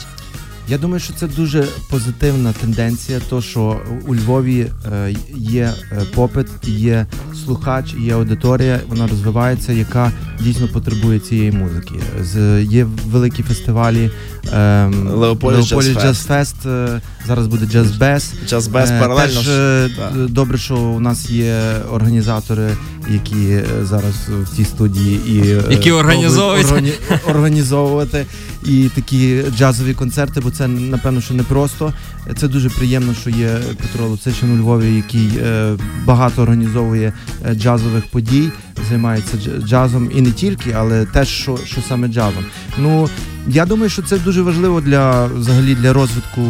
Я 0.70 0.78
думаю, 0.78 1.00
що 1.00 1.14
це 1.14 1.28
дуже 1.28 1.68
позитивна 1.90 2.54
тенденція, 2.54 3.20
то 3.30 3.42
що 3.42 3.82
у 4.08 4.16
Львові 4.16 4.68
е, 4.94 5.16
є 5.36 5.74
е, 5.92 6.02
попит, 6.16 6.48
є 6.64 7.06
слухач, 7.46 7.94
є 8.00 8.14
аудиторія, 8.14 8.80
вона 8.88 9.08
розвивається, 9.08 9.74
яка 9.74 10.12
дійсно 10.40 10.68
потребує 10.68 11.20
цієї 11.20 11.52
музики. 11.52 11.94
З 12.22 12.64
є 12.64 12.88
великі 13.06 13.44
фестивалі. 13.44 14.12
Е, 14.54 14.92
Jazz 15.20 15.96
Jazz 15.98 16.28
Fest, 16.28 16.70
е, 16.70 17.02
зараз 17.28 17.48
буде 17.48 17.66
Jazz 17.66 18.00
Bass. 18.00 18.24
Jazz 18.48 18.72
Bass 18.72 18.96
Е, 18.96 19.00
паралельно 19.00 19.40
Теж, 19.40 19.48
е, 19.50 19.90
добре, 20.30 20.58
що 20.58 20.76
у 20.78 21.00
нас 21.00 21.30
є 21.30 21.62
організатори, 21.92 22.70
які 23.10 23.60
зараз 23.82 24.16
в 24.44 24.56
цій 24.56 24.66
студії 24.66 25.22
і 25.28 25.52
е, 25.52 25.64
Які 25.70 25.92
організовують. 25.92 27.00
організовувати 27.30 28.26
і 28.66 28.90
такі 28.96 29.44
джазові 29.58 29.94
концерти, 29.94 30.40
бо 30.42 30.52
це 30.52 30.68
напевно, 30.68 31.22
що 31.22 31.34
не 31.34 31.44
просто. 31.44 31.94
Це 32.38 32.48
дуже 32.48 32.70
приємно, 32.70 33.14
що 33.14 33.30
є 33.30 33.58
Петро 33.82 34.08
Луцишин 34.08 34.52
у 34.52 34.58
Львові, 34.58 34.96
який 34.96 35.30
е, 35.38 35.76
багато 36.06 36.42
організовує 36.42 37.14
е, 37.46 37.56
джазових 37.56 38.06
подій, 38.06 38.50
займається 38.90 39.38
дж- 39.38 39.68
джазом 39.68 40.10
і 40.16 40.22
не 40.22 40.32
тільки, 40.32 40.72
але 40.72 41.06
теж 41.06 41.28
що, 41.28 41.58
що 41.66 41.82
саме 41.88 42.08
джазом. 42.08 42.46
Ну 42.78 43.10
я 43.48 43.66
думаю, 43.66 43.90
що 43.90 44.02
це 44.02 44.18
дуже 44.20 44.42
важливо 44.42 44.82
для 44.82 45.26
взагалі 45.26 45.76
для 45.76 45.94
розвитку 45.94 46.42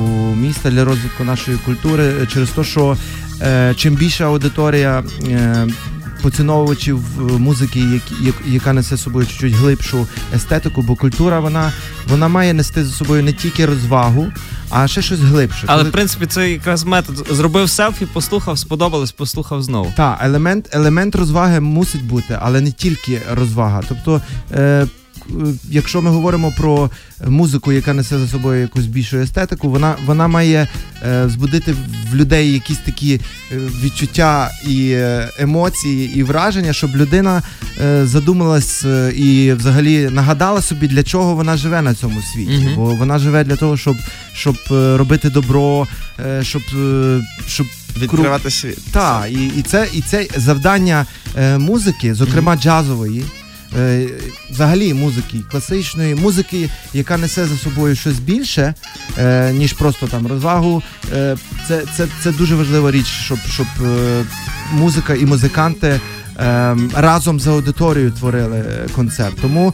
міста, 0.42 0.72
для 0.72 0.86
розвитку 0.86 1.24
нашої 1.24 1.58
культури, 1.58 2.04
е, 2.22 2.28
через 2.28 2.50
те, 2.50 2.64
що 2.64 2.98
е, 3.42 3.74
чим 3.78 3.96
більша 3.96 4.26
аудиторія. 4.26 5.04
Е, 5.28 5.68
Поціновувачів 6.22 7.00
е, 7.20 7.22
музики, 7.22 8.02
яка 8.48 8.74
несе 8.74 8.96
з 8.96 9.02
собою 9.02 9.28
чуть 9.40 9.54
глибшу 9.54 10.08
естетику, 10.36 10.82
бо 10.82 10.96
культура 10.96 11.40
вона, 11.40 11.72
вона 12.08 12.28
має 12.28 12.54
нести 12.54 12.86
за 12.86 12.92
собою 12.92 13.24
не 13.24 13.34
тільки 13.34 13.66
розвагу, 13.66 14.28
а 14.70 14.88
ще 14.88 15.02
щось 15.02 15.20
глибше. 15.20 15.64
Але 15.68 15.78
Коли- 15.80 15.90
в 15.90 15.94
принципі 15.94 16.26
це 16.26 16.52
якраз 16.52 16.84
метод. 16.84 17.28
Зробив 17.32 17.70
селфі, 17.70 18.06
послухав, 18.06 18.60
сподобалось, 18.60 19.12
послухав 19.12 19.64
знову. 19.64 19.94
Так, 19.98 20.20
елемент, 20.22 20.70
елемент 20.72 21.16
розваги 21.16 21.60
мусить 21.60 22.04
бути, 22.04 22.40
але 22.42 22.62
не 22.62 22.72
тільки 22.72 23.22
розвага. 23.34 23.82
Тобто, 23.90 24.22
е, 24.52 24.88
якщо 25.70 26.02
ми 26.02 26.10
говоримо 26.10 26.54
про 26.58 26.90
музику, 27.28 27.72
яка 27.72 27.94
несе 27.94 28.18
за 28.20 28.28
собою 28.28 28.62
якусь 28.62 28.86
більшу 28.86 29.18
естетику, 29.18 29.70
вона, 29.70 29.96
вона 30.06 30.28
має 30.28 30.68
е, 31.04 31.30
збудити 31.30 31.76
в 32.12 32.16
людей 32.16 32.54
якісь 32.54 32.78
такі 32.78 33.22
е, 33.52 33.56
відчуття 33.84 34.52
і 34.68 34.92
е, 34.92 35.30
емоції, 35.40 36.16
і 36.16 36.24
враження, 36.24 36.74
щоб 36.74 36.96
людина 36.96 37.44
е, 37.82 38.06
задумалась 38.06 38.86
е, 38.86 39.14
і 39.16 39.54
взагалі 39.54 40.10
нагадала 40.10 40.62
собі, 40.62 40.88
для 40.88 41.04
чого 41.04 41.36
вона 41.36 41.58
живе 41.58 41.82
на 41.82 41.96
цьому 41.96 42.22
світі. 42.22 42.64
Мгм. 42.66 42.76
Бо 42.76 42.86
вона 42.86 43.20
живе 43.20 43.44
для 43.44 43.56
того, 43.56 43.78
щоб, 43.78 43.98
щоб 44.34 44.58
е, 44.72 44.98
робити 44.98 45.30
добро, 45.30 45.88
е, 46.20 46.44
щоб, 46.44 46.62
е, 46.76 47.22
щоб 47.48 47.68
Відкривати 47.98 48.50
світ. 48.50 48.92
Так, 48.92 49.28
і, 49.32 49.48
і, 49.48 49.62
це, 49.62 49.88
і 49.94 50.02
це 50.02 50.28
завдання 50.36 51.06
е, 51.38 51.58
музики, 51.58 52.16
зокрема 52.16 52.56
джазової. 52.58 53.26
Е, 53.78 54.08
Взагалі 54.52 54.94
музики, 54.94 55.38
класичної 55.52 56.16
музики, 56.16 56.70
яка 56.94 57.18
несе 57.18 57.46
за 57.46 57.58
собою 57.58 57.96
щось 57.96 58.20
більше, 58.20 58.74
е, 59.18 59.54
ніж 59.54 59.74
просто 59.74 60.08
там 60.08 60.28
розвагу. 60.28 60.84
Е, 61.14 61.38
це, 61.68 61.84
це, 61.98 62.08
це 62.24 62.32
дуже 62.32 62.56
важлива 62.56 62.92
річ, 62.92 63.06
щоб, 63.06 63.40
щоб 63.40 63.68
музика 64.74 65.14
і 65.14 65.26
музиканти 65.26 66.00
е, 66.40 66.78
разом 66.94 67.40
з 67.40 67.48
аудиторією 67.48 68.12
творили 68.12 68.64
концерт. 68.96 69.36
Тому 69.42 69.74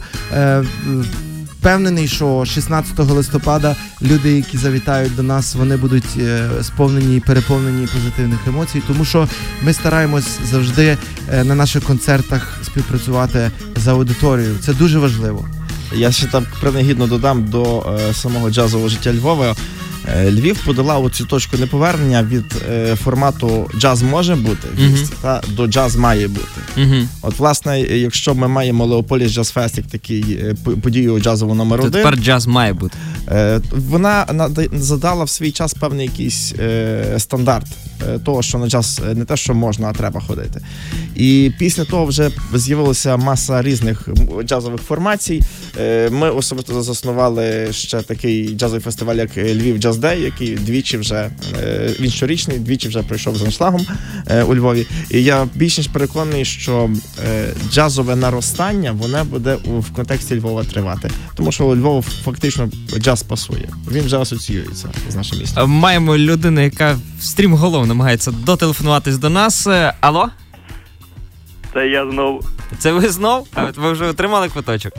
впевнений, 1.66 2.08
що 2.08 2.44
16 2.44 2.98
листопада 2.98 3.76
люди, 4.02 4.36
які 4.36 4.58
завітають 4.58 5.16
до 5.16 5.22
нас, 5.22 5.54
вони 5.54 5.76
будуть 5.76 6.18
сповнені 6.62 7.16
і 7.16 7.20
переповнені 7.20 7.86
позитивних 7.86 8.38
емоцій, 8.46 8.82
тому 8.86 9.04
що 9.04 9.28
ми 9.62 9.72
стараємось 9.72 10.38
завжди 10.50 10.98
е, 11.32 11.44
на 11.44 11.54
наших 11.54 11.84
концертах 11.84 12.58
співпрацювати 12.62 13.50
з 13.76 13.88
аудиторією. 13.88 14.56
Це 14.60 14.74
дуже 14.74 14.98
важливо. 14.98 15.48
Я 15.94 16.12
ще 16.12 16.26
там 16.26 16.46
принагідно 16.60 17.06
додам 17.06 17.44
до 17.44 17.96
е, 18.10 18.14
самого 18.14 18.50
джазового 18.50 18.88
життя 18.88 19.12
Львова. 19.12 19.56
Е, 20.08 20.30
Львів 20.30 20.62
подолав 20.64 21.10
цю 21.10 21.26
точку 21.26 21.56
неповернення 21.56 22.22
від 22.22 22.44
е, 22.70 22.96
формату 22.96 23.70
джаз 23.78 24.02
може 24.02 24.34
бути 24.34 24.68
uh 24.78 24.90
-huh. 24.90 25.12
та 25.22 25.42
до 25.48 25.66
джаз 25.66 25.96
має 25.96 26.28
бути. 26.28 26.60
Угу. 26.76 26.94
От, 27.22 27.38
власне, 27.38 27.80
якщо 27.80 28.34
ми 28.34 28.48
маємо 28.48 28.86
Leopolis 28.86 29.32
Jazz 29.32 29.50
Fest 29.50 29.76
як 29.76 29.86
такий 29.86 30.22
е, 30.22 30.54
подію 30.82 31.18
джазову 31.18 31.54
номер 31.54 31.80
один, 31.80 31.92
тепер 31.92 32.16
джаз 32.16 32.46
має 32.46 32.72
бути. 32.72 32.98
Е, 33.28 33.60
Вона 33.72 34.48
задала 34.72 35.24
в 35.24 35.30
свій 35.30 35.50
час 35.50 35.74
певний 35.74 36.06
якийсь 36.06 36.54
е, 36.58 37.14
стандарт 37.18 37.66
того, 38.24 38.42
що 38.42 38.58
на 38.58 38.68
джаз 38.68 39.00
е, 39.10 39.14
не 39.14 39.24
те, 39.24 39.36
що 39.36 39.54
можна, 39.54 39.88
а 39.88 39.92
треба 39.92 40.20
ходити. 40.20 40.60
І 41.14 41.52
після 41.58 41.84
того 41.84 42.04
вже 42.04 42.30
з'явилася 42.54 43.16
маса 43.16 43.62
різних 43.62 44.08
джазових 44.44 44.80
формацій. 44.80 45.42
Е, 45.80 46.10
Ми 46.10 46.30
особисто 46.30 46.82
заснували 46.82 47.68
ще 47.70 48.02
такий 48.02 48.54
джазовий 48.54 48.80
фестиваль, 48.80 49.16
як 49.16 49.36
е, 49.36 49.54
Львів 49.54 49.78
Джаз 49.78 49.96
Дей, 49.98 50.22
який 50.22 50.54
двічі 50.54 50.98
вже 50.98 51.30
е, 51.62 51.90
він 52.00 52.10
щорічний, 52.10 52.58
двічі 52.58 52.88
вже 52.88 53.02
пройшов 53.02 53.36
з 53.36 53.42
аншлагом 53.42 53.86
е, 54.26 54.42
у 54.42 54.54
Львові. 54.54 54.86
І 55.10 55.22
я 55.22 55.48
більш 55.54 55.78
ніж 55.78 55.86
переконаний, 55.88 56.44
що 56.44 56.90
е, 57.26 57.52
джазове 57.72 58.16
наростання 58.16 58.92
воно 58.92 59.24
буде 59.24 59.56
в 59.66 59.90
контексті 59.92 60.38
Львова 60.38 60.64
тривати. 60.64 61.10
Тому 61.34 61.52
що 61.52 61.66
у 61.66 61.76
Львову 61.76 62.02
фактично 62.02 62.70
джаз 62.98 63.22
пасує. 63.22 63.68
Він 63.92 64.04
вже 64.04 64.18
асоціюється 64.18 64.88
з 65.10 65.14
нашим 65.14 65.38
містом. 65.38 65.62
Е, 65.64 65.66
Маємо 65.66 66.16
людину, 66.18 66.60
яка 66.60 66.98
намагається 67.86 68.30
дотелефонуватись 68.30 69.18
до 69.18 69.30
нас. 69.30 69.66
Е, 69.66 69.92
Алло? 70.00 70.28
Це 71.74 71.88
я 71.88 72.10
знову. 72.10 72.40
Це 72.78 72.92
ви 72.92 73.08
знов? 73.08 73.48
А 73.54 73.64
ви 73.76 73.92
вже 73.92 74.04
отримали 74.04 74.48
квиточок? 74.48 74.92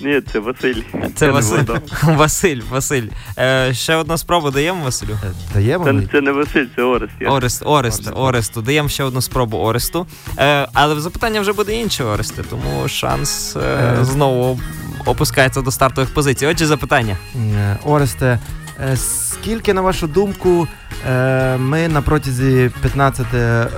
Ні, 0.00 0.20
це 0.32 0.38
Василь. 0.38 0.74
Це 1.14 1.26
не 1.26 1.32
Василь. 1.32 1.64
Василь, 2.02 2.60
Василь. 2.70 3.06
Е, 3.38 3.74
ще 3.74 3.96
одну 3.96 4.18
спробу 4.18 4.50
даємо 4.50 4.84
Василю? 4.84 5.18
Даємо. 5.54 5.84
Це, 5.84 6.08
це 6.12 6.20
не 6.20 6.32
Василь, 6.32 6.66
це 6.76 6.82
Орест. 6.82 7.12
Я. 7.20 7.30
Орест, 7.30 7.62
Орест, 7.66 8.10
Оресту. 8.14 8.62
Даємо 8.62 8.88
ще 8.88 9.04
одну 9.04 9.22
спробу 9.22 9.58
Оресту. 9.58 10.06
Е, 10.38 10.68
але 10.72 11.00
запитання 11.00 11.40
вже 11.40 11.52
буде 11.52 11.74
інше 11.80 12.04
Орести, 12.04 12.42
тому 12.50 12.88
шанс 12.88 13.56
е, 13.56 13.60
Е. 14.00 14.04
знову 14.04 14.60
опускається 15.06 15.60
до 15.62 15.70
стартових 15.70 16.14
позицій. 16.14 16.46
Отже, 16.46 16.66
запитання. 16.66 17.16
Е, 17.36 17.78
Оресте, 17.84 18.38
е, 18.80 18.96
скільки, 19.42 19.72
на 19.72 19.80
вашу 19.80 20.06
думку, 20.06 20.68
е, 21.08 21.56
ми 21.56 21.88
на 21.88 22.02
протязі 22.02 22.70
15 22.80 23.26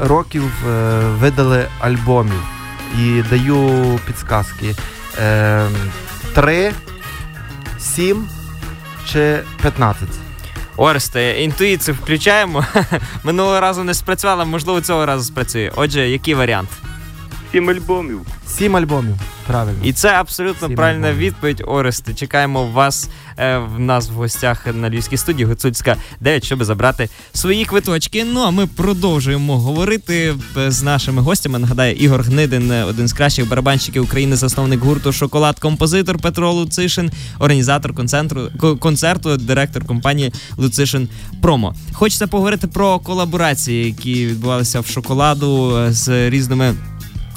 років 0.00 0.42
е, 0.68 0.98
видали 0.98 1.66
альбомів? 1.80 2.42
І 3.00 3.22
даю 3.30 4.00
підсказки. 4.06 4.74
Е, 5.22 5.66
Три, 6.34 6.72
сім 7.78 8.28
чи 9.06 9.38
15? 9.62 10.08
Оресте, 10.76 11.42
інтуїцію 11.42 11.96
включаємо. 12.02 12.64
Минулого 13.24 13.60
разу 13.60 13.84
не 13.84 13.94
спрацювала, 13.94 14.44
можливо, 14.44 14.80
цього 14.80 15.06
разу 15.06 15.24
спрацює. 15.24 15.70
Отже, 15.76 16.08
який 16.08 16.34
варіант? 16.34 16.68
Сім 17.54 17.70
альбомів. 17.70 18.20
Сім 18.48 18.76
альбомів. 18.76 19.14
Правильно. 19.46 19.78
І 19.84 19.92
це 19.92 20.08
абсолютно 20.08 20.68
Сім 20.68 20.76
правильна 20.76 21.06
альбомів. 21.08 21.26
відповідь, 21.26 21.62
Оресте. 21.66 22.14
Чекаємо 22.14 22.66
вас 22.66 23.08
е, 23.38 23.58
в 23.58 23.80
нас 23.80 24.10
в 24.10 24.12
гостях 24.12 24.66
на 24.74 24.90
Львівській 24.90 25.16
студії 25.16 25.46
Гуцульська 25.46 25.96
9, 26.20 26.44
щоб 26.44 26.64
забрати 26.64 27.08
свої 27.32 27.64
квиточки. 27.64 28.24
Ну 28.24 28.40
а 28.40 28.50
ми 28.50 28.66
продовжуємо 28.66 29.58
говорити 29.58 30.34
е, 30.56 30.70
з 30.70 30.82
нашими 30.82 31.22
гостями. 31.22 31.58
Нагадаю, 31.58 31.94
Ігор 31.94 32.22
Гнидин, 32.22 32.72
е, 32.72 32.84
один 32.84 33.08
з 33.08 33.12
кращих 33.12 33.48
барабанщиків 33.48 34.02
України, 34.04 34.36
засновник 34.36 34.80
гурту 34.80 35.12
Шоколад, 35.12 35.58
композитор 35.58 36.18
Петро 36.18 36.52
Луцишин, 36.52 37.10
організатор 37.38 37.94
концентру 37.94 38.48
ко- 38.60 38.76
концерту, 38.76 39.36
директор 39.36 39.84
компанії 39.84 40.32
Луцишин 40.56 41.08
Промо. 41.42 41.74
Хочеться 41.92 42.26
поговорити 42.26 42.66
про 42.66 42.98
колаборації, 42.98 43.86
які 43.86 44.26
відбувалися 44.26 44.80
в 44.80 44.86
шоколаду 44.86 45.76
е, 45.78 45.92
з 45.92 46.30
різними. 46.30 46.74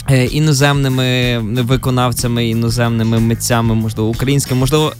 Е, 0.09 0.25
Іноземними 0.25 1.39
виконавцями, 1.39 2.47
іноземними 2.47 3.19
митцями, 3.19 3.75
можливо, 3.75 4.09
українськими, 4.09 4.59
можливо, 4.59 4.93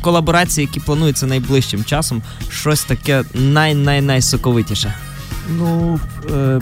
колаборації, 0.00 0.66
які 0.66 0.80
плануються 0.80 1.26
найближчим 1.26 1.84
часом, 1.84 2.22
щось 2.48 2.84
таке 2.84 3.24
най-най-найсоковитіше. 3.34 4.94
Ну, 5.58 6.00
е, 6.30 6.60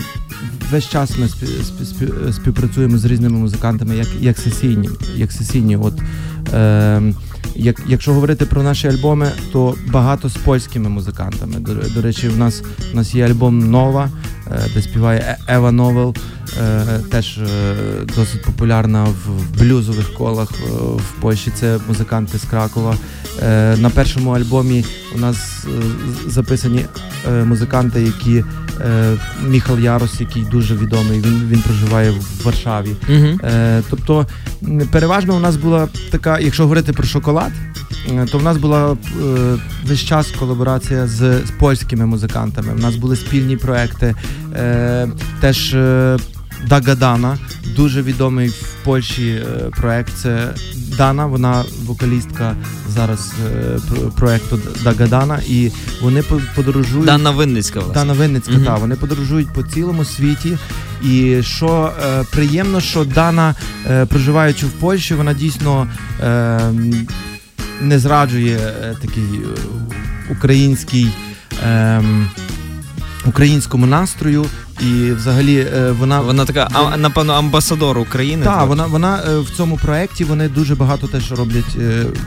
весь 0.71 0.89
час 0.89 1.17
ми 1.17 1.27
спі, 1.27 1.45
спі, 1.45 1.85
спі, 1.85 2.07
співпрацюємо 2.33 2.97
з 2.97 3.05
різними 3.05 3.37
музикантами, 3.37 3.97
як, 3.97 4.07
як 4.19 4.37
сесійні. 4.37 4.89
Як 5.15 5.31
сесійні. 5.31 5.77
От, 5.77 5.93
е, 6.53 7.01
як, 7.55 7.81
якщо 7.87 8.13
говорити 8.13 8.45
про 8.45 8.63
наші 8.63 8.87
альбоми, 8.87 9.31
то 9.51 9.75
багато 9.87 10.29
з 10.29 10.35
польськими 10.35 10.89
музикантами. 10.89 11.59
До, 11.59 11.73
до 11.73 12.01
речі, 12.01 12.27
в 12.27 12.37
нас, 12.37 12.63
в 12.93 12.95
нас 12.95 13.15
є 13.15 13.25
альбом 13.25 13.71
Нова, 13.71 14.09
де 14.73 14.81
співає 14.81 15.19
Е- 15.19 15.55
Ева 15.55 15.71
Новел, 15.71 16.15
е, 16.61 16.85
теж 17.11 17.37
е, 17.37 17.75
досить 18.15 18.41
популярна 18.43 19.03
в, 19.03 19.57
блюзових 19.59 20.13
колах 20.13 20.49
е, 20.51 20.65
в 20.95 21.21
Польщі. 21.21 21.51
Це 21.59 21.77
музиканти 21.87 22.37
з 22.37 22.43
Кракова. 22.43 22.95
Е, 23.43 23.77
на 23.77 23.89
першому 23.89 24.31
альбомі 24.31 24.85
у 25.15 25.19
нас 25.19 25.65
е, 25.65 25.69
записані 26.29 26.85
е, 27.29 27.43
музиканти, 27.43 28.01
які 28.01 28.43
е, 28.81 29.17
Міхал 29.47 29.79
Ярос, 29.79 30.19
який 30.21 30.43
дуже 30.43 30.75
відомий, 30.75 31.19
він, 31.21 31.47
він 31.49 31.61
проживає 31.61 32.11
в 32.11 32.45
Варшаві. 32.45 32.95
Е, 33.43 33.81
тобто, 33.89 34.27
переважно 34.91 35.35
у 35.35 35.39
нас 35.39 35.55
була 35.55 35.87
така, 36.11 36.39
якщо 36.39 36.63
говорити 36.63 36.93
про 36.93 37.03
шоколад, 37.03 37.51
е, 37.51 37.84
то 38.31 38.37
в 38.37 38.43
нас 38.43 38.57
була 38.57 38.91
е, 38.91 38.97
весь 39.85 39.99
час 40.03 40.31
колаборація 40.39 41.07
з, 41.07 41.17
з 41.45 41.51
польськими 41.59 42.05
музикантами. 42.05 42.73
У 42.73 42.79
нас 42.79 42.95
були 42.95 43.15
спільні 43.15 43.57
проекти. 43.57 44.15
Е, 44.55 45.07
теж 45.41 45.73
е, 45.73 46.17
Дага 46.67 46.95
Дана, 46.95 47.37
дуже 47.75 48.01
відомий 48.01 48.47
в 48.47 48.75
Польщі 48.83 49.27
е, 49.29 49.45
проект. 49.77 50.13
Це 50.17 50.53
Дана, 50.97 51.25
вона 51.25 51.63
вокалістка 51.85 52.55
зараз 52.89 53.33
е, 53.55 53.79
проекту 54.15 54.59
Дага 54.83 55.07
Дана, 55.07 55.39
і 55.47 55.71
вони 56.01 56.21
по- 56.21 56.41
подорожують. 56.55 57.05
Дана 57.05 57.31
Винницька, 57.31 57.79
власне. 57.79 57.93
Дана 57.93 58.13
Винницька, 58.13 58.51
Мгм. 58.53 58.63
так. 58.65 58.79
Вони 58.79 58.95
подорожують 58.95 59.53
по 59.53 59.63
цілому 59.63 60.05
світі. 60.05 60.57
І 61.03 61.37
що 61.43 61.91
е, 62.05 62.23
приємно, 62.31 62.81
що 62.81 63.05
Дана, 63.05 63.55
е, 63.89 64.05
проживаючи 64.05 64.65
в 64.65 64.71
Польщі, 64.71 65.13
вона 65.13 65.33
дійсно 65.33 65.87
е, 66.23 66.59
не 67.81 67.99
зраджує 67.99 68.57
е, 68.57 68.95
такий 69.01 69.23
е, 69.23 69.59
український. 70.31 71.07
ем, 71.65 72.29
Українському 73.27 73.85
настрою, 73.85 74.45
і 74.81 75.11
взагалі 75.11 75.57
е, 75.57 75.91
вона 75.91 76.21
Вона 76.21 76.45
така, 76.45 76.69
а, 76.73 76.97
напевно, 76.97 77.33
амбасадор 77.33 77.97
України. 77.99 78.45
так, 78.45 78.67
вона 78.67 78.85
вона 78.85 79.19
в 79.39 79.49
цьому 79.57 79.77
проєкті 79.77 80.23
вони 80.23 80.49
дуже 80.49 80.75
багато 80.75 81.07
теж 81.07 81.31
роблять 81.31 81.77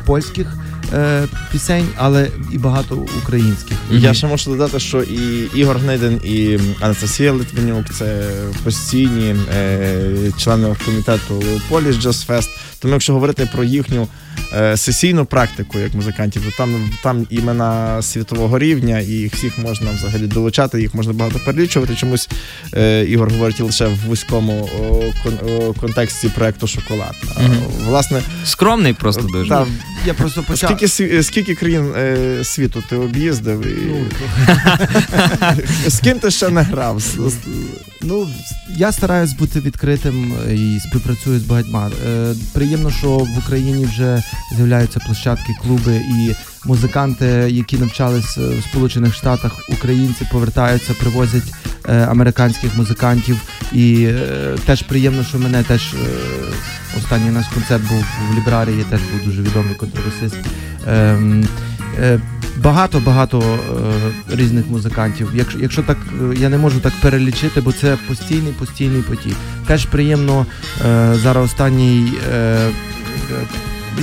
польських 0.04 0.54
е, 0.94 1.24
пісень, 1.52 1.88
але 1.96 2.28
і 2.52 2.58
багато 2.58 3.06
українських. 3.22 3.78
Я 3.90 4.14
ще 4.14 4.26
можу 4.26 4.50
додати, 4.50 4.80
що 4.80 5.02
і 5.02 5.48
Ігор 5.54 5.78
Гнидин, 5.78 6.20
і 6.24 6.58
Анастасія 6.80 7.32
Литвинюк 7.32 7.94
це 7.94 8.30
постійні 8.64 9.34
е, 9.54 10.32
члени 10.38 10.76
комітету 10.84 11.42
Поліс 11.68 11.96
Джаз 11.96 12.22
Фест. 12.22 12.50
Тому 12.80 12.92
якщо 12.94 13.12
говорити 13.12 13.48
про 13.54 13.64
їхню 13.64 14.08
е, 14.56 14.76
сесійну 14.76 15.24
практику 15.24 15.78
як 15.78 15.94
музикантів, 15.94 16.42
то 16.44 16.50
там, 16.56 16.90
там 17.02 17.26
імена 17.30 18.02
світового 18.02 18.58
рівня, 18.58 18.98
і 19.00 19.06
їх 19.06 19.34
всіх 19.34 19.58
можна 19.58 19.90
взагалі 19.90 20.26
долучати, 20.26 20.80
їх 20.80 20.94
можна 20.94 21.12
багато 21.12 21.38
перелічувати. 21.44 21.94
Чомусь 21.96 22.28
е, 22.74 23.04
Ігор 23.04 23.32
говорить 23.32 23.60
лише 23.60 23.86
в 23.86 23.96
вузькому 24.06 24.70
о, 24.80 24.84
кон- 25.28 25.38
о, 25.68 25.72
контексті 25.72 26.28
проекту 26.28 26.66
Шоколад. 26.66 27.14
А. 27.36 27.40
Власне, 27.88 28.22
Скромний 28.44 28.92
просто 28.92 29.22
дуже. 29.22 29.48
Та, 29.50 29.66
Я 30.06 30.14
просто 30.14 30.42
почав. 30.42 30.70
Скільки, 30.78 30.86
сві- 31.14 31.22
скільки 31.22 31.54
країн 31.54 31.92
е, 31.96 32.44
світу 32.44 32.82
ти 32.88 32.96
об'їздив? 32.96 33.66
І... 33.66 34.04
З 35.90 35.98
ким 36.00 36.18
ти 36.18 36.30
ще 36.30 36.48
не 36.48 36.62
грав? 36.62 37.00
З- 37.00 37.04
з- 37.30 37.36
Ну, 38.02 38.28
я 38.76 38.92
стараюсь 38.92 39.32
бути 39.32 39.60
відкритим 39.60 40.32
е, 40.48 40.54
і 40.54 40.80
співпрацюю 40.80 41.40
з 41.40 41.42
багатьма. 41.42 41.90
Е, 42.08 42.34
приємно, 42.52 42.90
що 42.90 43.08
в 43.10 43.38
Україні 43.38 43.86
вже 43.86 44.22
з'являються 44.56 45.00
площадки, 45.06 45.52
клуби 45.62 45.96
і 45.96 46.34
музиканти, 46.64 47.26
які 47.50 47.76
навчались 47.78 48.38
е, 48.38 48.40
в 48.40 48.62
Сполучених 48.70 49.14
Штатах, 49.14 49.52
українці 49.68 50.26
повертаються, 50.32 50.94
привозять 50.94 51.42
е, 51.46 51.77
американських 51.92 52.76
музикантів. 52.76 53.40
І 53.72 54.04
е, 54.04 54.56
теж 54.66 54.82
приємно, 54.82 55.24
що 55.24 55.38
мене 55.38 55.62
теж 55.62 55.94
е, 55.94 55.96
останній 56.98 57.30
наш 57.30 57.46
концерт 57.46 57.88
був 57.88 58.04
в 58.30 58.38
Лібрарії, 58.38 58.84
теж 58.90 59.00
був 59.00 59.24
дуже 59.24 59.42
відомий 59.42 59.74
контрабасист. 59.74 60.36
Ем, 60.88 61.48
е, 62.00 62.20
е, 63.42 64.36
різних 64.36 64.66
музикантів. 64.66 65.30
Якщо, 65.34 65.58
якщо 65.58 65.82
так, 65.82 65.98
е, 66.22 66.34
я 66.38 66.48
не 66.48 66.58
можу 66.58 66.80
так 66.80 66.92
перелічити, 67.02 67.60
бо 67.60 67.72
це 67.72 67.96
постійний 68.08 68.52
постійний 68.52 69.02
потік. 69.02 69.36
Теж 69.66 69.84
приємно 69.84 70.46
е, 70.86 71.14
зараз 71.14 71.44
останній. 71.44 72.12
Е, 72.32 72.36
е, 72.36 72.70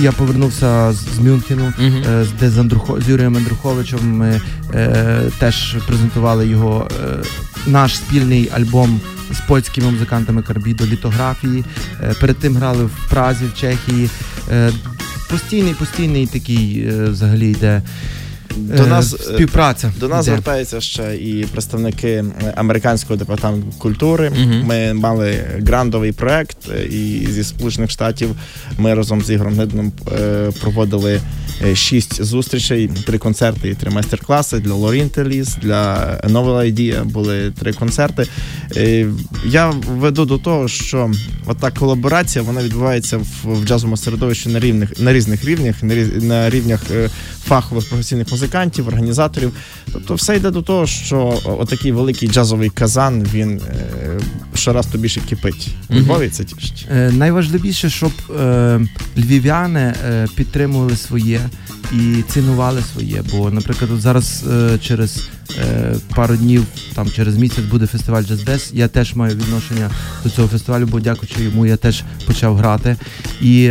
я 0.00 0.12
повернувся 0.12 0.92
з, 0.92 1.18
Мюнхену, 1.18 1.72
uh-huh. 1.80 2.26
де 2.40 2.50
з, 2.50 2.58
Андрухо, 2.58 3.00
з 3.00 3.08
Юрієм 3.08 3.36
Андруховичем 3.36 4.16
ми 4.16 4.40
е, 4.74 5.30
теж 5.38 5.76
презентували 5.86 6.48
його 6.48 6.88
е, 6.90 7.22
наш 7.66 7.96
спільний 7.96 8.50
альбом 8.54 9.00
з 9.32 9.40
польськими 9.40 9.90
музикантами 9.90 10.42
Карбідо 10.42 10.86
літографії. 10.86 11.64
Е, 12.02 12.14
перед 12.20 12.36
тим 12.36 12.56
грали 12.56 12.84
в 12.84 13.10
Празі, 13.10 13.44
в 13.44 13.54
Чехії. 13.54 14.10
Е, 14.50 14.72
постійний, 15.30 15.74
постійний 15.74 16.26
такий 16.26 16.86
е, 16.88 17.04
взагалі 17.04 17.50
йде. 17.50 17.82
До 18.56 18.82
е, 18.82 18.86
нас 18.86 19.14
е, 19.14 19.18
співпраця. 19.18 19.92
До 20.00 20.08
нас 20.08 20.24
звертаються 20.24 20.80
ще 20.80 21.16
і 21.16 21.46
представники 21.52 22.08
е, 22.08 22.24
американського 22.56 23.16
департаменту 23.16 23.66
культури. 23.78 24.30
Мгм. 24.30 24.62
Ми 24.66 24.92
мали 24.92 25.44
грандовий 25.66 26.12
проект, 26.12 26.56
і 26.90 27.26
зі 27.30 27.44
Сполучених 27.44 27.90
Штатів 27.90 28.30
ми 28.78 28.94
разом 28.94 29.22
з 29.22 29.30
Ігорем 29.30 29.54
Гнидном 29.54 29.92
е, 30.12 30.50
проводили 30.60 31.20
шість 31.74 32.22
зустрічей, 32.22 32.88
три 33.06 33.18
концерти 33.18 33.68
і 33.68 33.74
три 33.74 33.90
майстер-класи 33.90 34.58
для 34.58 34.72
Лорінтеліс, 34.72 35.56
для 35.62 35.96
Novel 36.24 36.74
Idea 36.74 37.04
були 37.04 37.50
три 37.50 37.72
концерти. 37.72 38.26
Я 39.46 39.72
веду 39.88 40.24
до 40.24 40.38
того, 40.38 40.68
що 40.68 41.10
ота 41.46 41.70
колаборація 41.70 42.44
вона 42.44 42.62
відбувається 42.62 43.18
в, 43.44 43.64
джазовому 43.66 43.96
середовищі 43.96 44.48
на 44.48 44.60
рівних 44.60 45.00
на 45.00 45.12
різних 45.12 45.44
рівнях, 45.44 45.82
на, 45.82 46.50
рівнях 46.50 46.80
фахових 47.44 47.88
професійних 47.88 48.28
музикантів, 48.36 48.88
організаторів. 48.88 49.52
Тобто 49.92 50.14
все 50.14 50.36
йде 50.36 50.50
до 50.50 50.62
того, 50.62 50.86
що 50.86 51.38
отакий 51.44 51.92
великий 51.92 52.28
джазовий 52.28 52.70
казан 52.70 53.26
він 53.34 53.60
е, 53.60 54.20
щораз 54.54 54.86
то 54.86 54.98
більше 54.98 55.20
кипить. 55.20 55.68
У. 55.88 55.94
Львові 55.94 56.28
це 56.28 56.44
тішить. 56.44 56.86
Е, 56.90 57.12
найважливіше, 57.12 57.90
щоб 57.90 58.12
е, 58.40 58.80
львів'яни 59.16 59.94
підтримували 60.36 60.96
своє 60.96 61.40
і 61.92 62.22
цінували 62.32 62.82
своє. 62.92 63.22
Бо, 63.32 63.50
наприклад, 63.50 63.90
зараз 64.00 64.44
через 64.80 65.28
пару 66.14 66.36
днів, 66.36 66.64
там 66.94 67.10
через 67.10 67.36
місяць 67.36 67.64
буде 67.64 67.86
фестиваль 67.86 68.22
Dance. 68.22 68.70
Я 68.72 68.88
теж 68.88 69.14
маю 69.14 69.36
відношення 69.36 69.90
до 70.24 70.30
цього 70.30 70.48
фестивалю, 70.48 70.86
бо 70.86 71.00
дякуючи 71.00 71.42
йому 71.42 71.66
я 71.66 71.76
теж 71.76 72.02
почав 72.26 72.56
грати. 72.56 72.96
І 73.40 73.70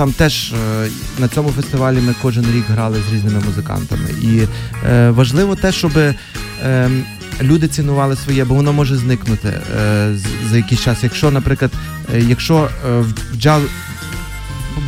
там 0.00 0.12
теж 0.12 0.52
е, 0.52 0.88
на 1.18 1.28
цьому 1.28 1.50
фестивалі 1.50 2.00
ми 2.00 2.14
кожен 2.22 2.44
рік 2.44 2.64
грали 2.68 3.02
з 3.08 3.12
різними 3.12 3.40
музикантами. 3.46 4.10
І 4.22 4.42
е, 4.86 5.10
важливо 5.10 5.56
те, 5.56 5.72
щоб 5.72 5.92
е, 5.98 6.14
люди 7.42 7.68
цінували 7.68 8.16
своє, 8.16 8.44
бо 8.44 8.54
воно 8.54 8.72
може 8.72 8.96
зникнути 8.96 9.60
за 10.50 10.56
якийсь 10.56 10.80
час. 10.80 10.98
Якщо, 11.02 11.30
наприклад, 11.30 11.70
якщо 12.16 12.68
в 12.84 13.36
джаз. 13.36 13.62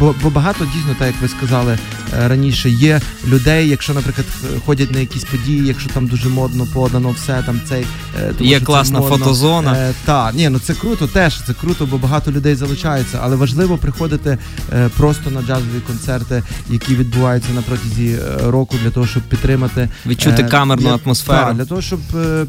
Бо, 0.01 0.31
багато 0.31 0.65
дійсно, 0.65 0.95
так 0.99 1.07
як 1.07 1.23
ви 1.23 1.29
сказали 1.29 1.79
раніше, 2.27 2.71
є 2.71 3.01
людей, 3.29 3.69
якщо, 3.69 3.95
наприклад, 3.95 4.27
ходять 4.67 4.91
на 4.93 4.99
якісь 5.01 5.25
події, 5.25 5.67
якщо 5.67 5.91
там 5.91 6.07
дуже 6.07 6.29
модно 6.29 6.67
подано 6.75 7.11
все, 7.11 7.43
там 7.47 7.61
цей 7.69 7.85
е, 8.21 8.33
тому 8.39 8.51
Є 8.51 8.59
це 8.59 8.65
класна 8.65 9.01
модно. 9.01 9.17
фотозона. 9.19 9.75
Е, 9.77 9.93
так, 10.05 10.35
ні, 10.35 10.49
ну 10.49 10.59
це 10.59 10.75
круто 10.75 11.07
теж, 11.07 11.41
це 11.47 11.55
круто, 11.55 11.87
бо 11.87 11.99
багато 11.99 12.33
людей 12.33 12.55
залучаються, 12.55 13.19
але 13.23 13.37
важливо 13.37 13.79
приходити 13.79 14.39
е, 14.73 14.89
просто 14.97 15.31
на 15.31 15.43
джазові 15.43 15.81
концерти, 15.87 16.43
які 16.71 16.95
відбуваються 16.95 17.53
на 17.53 17.63
протязі 17.63 18.07
е, 18.09 18.51
року, 18.51 18.77
для 18.83 18.91
того, 18.91 19.07
щоб 19.07 19.23
підтримати 19.23 19.89
Відчути 20.07 20.45
камерну 20.45 20.89
для- 20.89 20.99
атмосферу. 21.05 21.47
Так, 21.47 21.57
для 21.57 21.65
того, 21.65 21.83
щоб 21.83 22.01
е, 22.17 22.47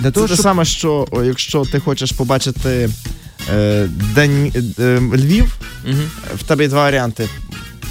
для 0.00 0.08
Це 0.08 0.10
того, 0.10 0.26
те 0.28 0.34
щоб 0.34 0.42
саме, 0.44 0.64
що 0.64 1.06
якщо 1.24 1.64
ти 1.64 1.80
хочеш 1.80 2.12
побачити 2.12 2.88
е, 3.54 3.88
день 4.14 4.52
е, 4.78 4.82
е, 4.84 5.00
Львів, 5.00 5.56
в 6.38 6.42
тебе 6.42 6.62
є 6.62 6.68
два 6.68 6.82
варіанти: 6.82 7.28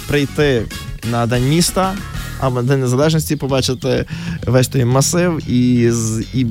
прийти 0.08 0.62
на 1.10 1.26
День 1.26 1.48
міста 1.48 1.94
а 2.40 2.50
День 2.50 2.80
Незалежності, 2.80 3.36
побачити 3.36 4.04
весь 4.46 4.68
той 4.68 4.84
масив 4.84 5.50
і, 5.50 5.92
і 6.34 6.46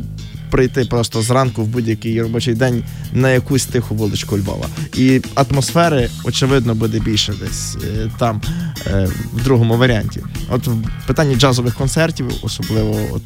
прийти 0.49 0.85
просто 0.85 1.21
зранку 1.21 1.63
в 1.63 1.67
будь-який 1.67 2.21
робочий 2.21 2.53
день 2.53 2.83
на 3.13 3.31
якусь 3.31 3.65
тиху 3.65 3.95
вуличку 3.95 4.37
Львова. 4.37 4.65
І 4.93 5.21
атмосфери, 5.35 6.09
очевидно, 6.23 6.75
буде 6.75 6.99
більше 6.99 7.33
десь 7.41 7.75
е, 7.75 8.11
там, 8.19 8.41
е, 8.87 9.07
в 9.33 9.43
другому 9.43 9.77
варіанті. 9.77 10.23
От 10.49 10.67
в 10.67 10.83
питанні 11.07 11.35
джазових 11.35 11.75
концертів, 11.75 12.27
особливо 12.41 12.99
от 13.13 13.21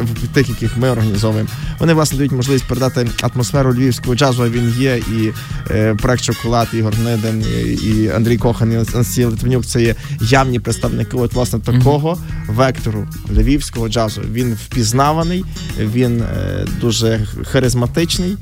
в 0.00 0.28
тих, 0.34 0.48
яких 0.48 0.76
ми 0.76 0.90
організовуємо, 0.90 1.48
вони 1.78 1.94
власне 1.94 2.18
дають 2.18 2.32
можливість 2.32 2.68
передати 2.68 3.08
атмосферу 3.22 3.74
львівського 3.74 4.14
джазу. 4.14 4.42
а 4.42 4.48
Він 4.48 4.74
є 4.78 4.96
і 4.96 5.32
е, 5.70 5.94
проект 5.94 6.24
Шоколад, 6.24 6.68
Ігор 6.72 6.94
Гнидин, 6.94 7.44
і, 7.56 7.72
і 7.72 8.08
Андрій 8.08 8.36
Кохан, 8.36 8.72
і 8.72 8.74
Анастасія 8.74 9.28
Литвинюк. 9.28 9.66
Це 9.66 9.82
є 9.82 9.94
явні 10.20 10.60
представники 10.60 11.16
от 11.16 11.34
власне 11.34 11.58
такого 11.58 12.18
вектору 12.48 13.08
львівського 13.30 13.88
джазу. 13.88 14.22
Він 14.32 14.54
впізнаваний, 14.54 15.44
він 15.78 16.20
е, 16.20 16.66
дуже 16.80 17.26
харизматичний. 17.44 18.36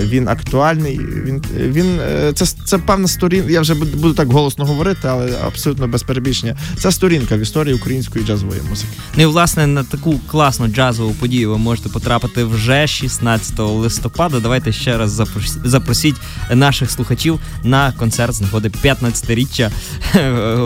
Він 0.00 0.28
актуальний. 0.28 1.00
Він 1.24 1.42
він 1.56 2.00
е, 2.00 2.32
це 2.34 2.46
це 2.64 2.78
певна 2.78 3.08
сторінка. 3.08 3.50
Я 3.50 3.60
вже 3.60 3.74
буду, 3.74 4.14
так 4.14 4.32
голосно 4.32 4.64
говорити, 4.64 5.08
але 5.08 5.32
абсолютно 5.46 5.88
без 5.88 6.02
перебільшення. 6.02 6.56
Це 6.78 6.92
сторінка 6.92 7.36
в 7.36 7.40
історії 7.40 7.74
української 7.74 8.24
джазової 8.24 8.60
музики. 8.68 8.88
Ну 9.16 9.22
і 9.22 9.26
власне 9.26 9.66
на 9.66 9.84
таку 9.84 10.18
класну 10.30 10.68
джазову 10.68 11.12
подію 11.14 11.50
ви 11.50 11.58
можете 11.58 11.88
потрапити 11.88 12.44
вже 12.44 12.86
16 12.86 13.58
листопада. 13.58 14.40
Давайте 14.40 14.72
ще 14.72 14.98
раз 14.98 15.12
запрос- 15.20 15.58
запросіть 15.64 16.16
наших 16.54 16.90
слухачів 16.90 17.40
на 17.64 17.92
концерт 17.92 18.34
з 18.34 18.40
нагоди 18.40 18.68
15-річчя 18.68 19.70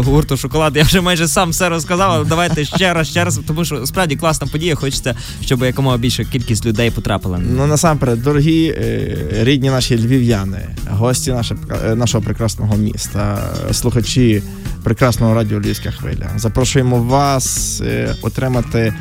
гурту 0.04 0.36
Шоколад. 0.36 0.76
Я 0.76 0.82
вже 0.82 1.00
майже 1.00 1.28
сам 1.28 1.50
все 1.50 1.68
розказав. 1.68 2.10
але 2.10 2.24
Давайте 2.24 2.64
ще 2.64 2.94
раз, 2.94 3.08
ще 3.08 3.24
раз, 3.24 3.40
тому 3.46 3.64
що 3.64 3.86
справді 3.86 4.16
класна 4.16 4.46
подія. 4.46 4.74
Хочеться, 4.74 5.14
щоб 5.44 5.62
якомога 5.62 5.96
більша 5.96 6.24
кількість 6.24 6.66
людей 6.66 6.90
потрапила. 6.90 7.38
Ну 7.38 7.66
насамперед, 7.66 8.22
дорогі 8.22 8.66
е, 8.66 9.03
рідні 9.40 9.70
наші 9.70 9.98
львів'яни, 9.98 10.68
гості 10.90 11.32
наше, 11.32 11.56
е, 11.84 11.94
нашого 11.94 12.24
прекрасного 12.24 12.76
міста, 12.76 13.38
слухачі 13.72 14.42
прекрасного 14.82 15.34
радіо 15.34 15.60
Львівська 15.60 15.90
хвиля. 15.90 16.30
Запрошуємо 16.36 17.02
вас 17.02 17.80
е, 17.80 18.14
отримати 18.22 18.94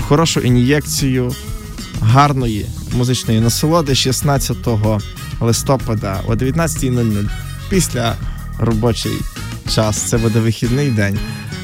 хорошу 0.00 0.40
ін'єкцію 0.40 1.32
гарної 2.00 2.66
музичної 2.92 3.40
насолоди 3.40 3.94
16 3.94 4.56
листопада 5.40 6.20
о 6.26 6.32
19.00 6.32 7.28
після 7.70 8.14
робочий 8.58 9.12
час. 9.68 9.96
Це 9.96 10.18
буде 10.18 10.40
вихідний 10.40 10.90
день. 10.90 11.18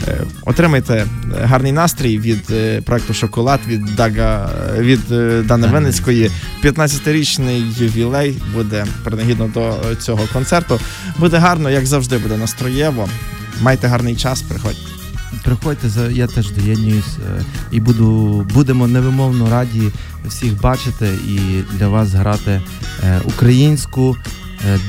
Е, 0.08 0.20
Отримайте 0.46 0.94
е, 0.94 1.06
гарний 1.42 1.72
настрій 1.72 2.18
від 2.18 2.50
е, 2.50 2.80
проекту 2.80 3.14
Шоколад 3.14 3.60
від 3.66 3.84
Дага 3.84 4.50
від 4.78 5.00
Дани 5.46 5.66
Винницької. 5.66 6.30
15-річний 6.64 7.82
ювілей 7.82 8.42
буде 8.54 8.86
принагідно 9.04 9.50
до 9.54 9.94
цього 9.94 10.28
концерту. 10.32 10.80
Буде 11.18 11.36
гарно, 11.36 11.70
як 11.70 11.86
завжди, 11.86 12.18
буде 12.18 12.36
настроєво. 12.36 13.08
Майте 13.60 13.88
гарний 13.88 14.16
час, 14.16 14.42
приходьте. 14.42 14.80
Приходьте, 15.44 15.88
я 16.12 16.26
теж 16.26 16.50
доєднуюсь 16.50 17.18
е, 17.38 17.44
і 17.70 17.80
буду, 17.80 18.40
будемо 18.54 18.86
невимовно 18.88 19.50
раді 19.50 19.82
всіх 20.26 20.60
бачити 20.60 21.08
і 21.28 21.38
для 21.72 21.88
вас 21.88 22.10
грати 22.10 22.62
українську, 23.24 24.16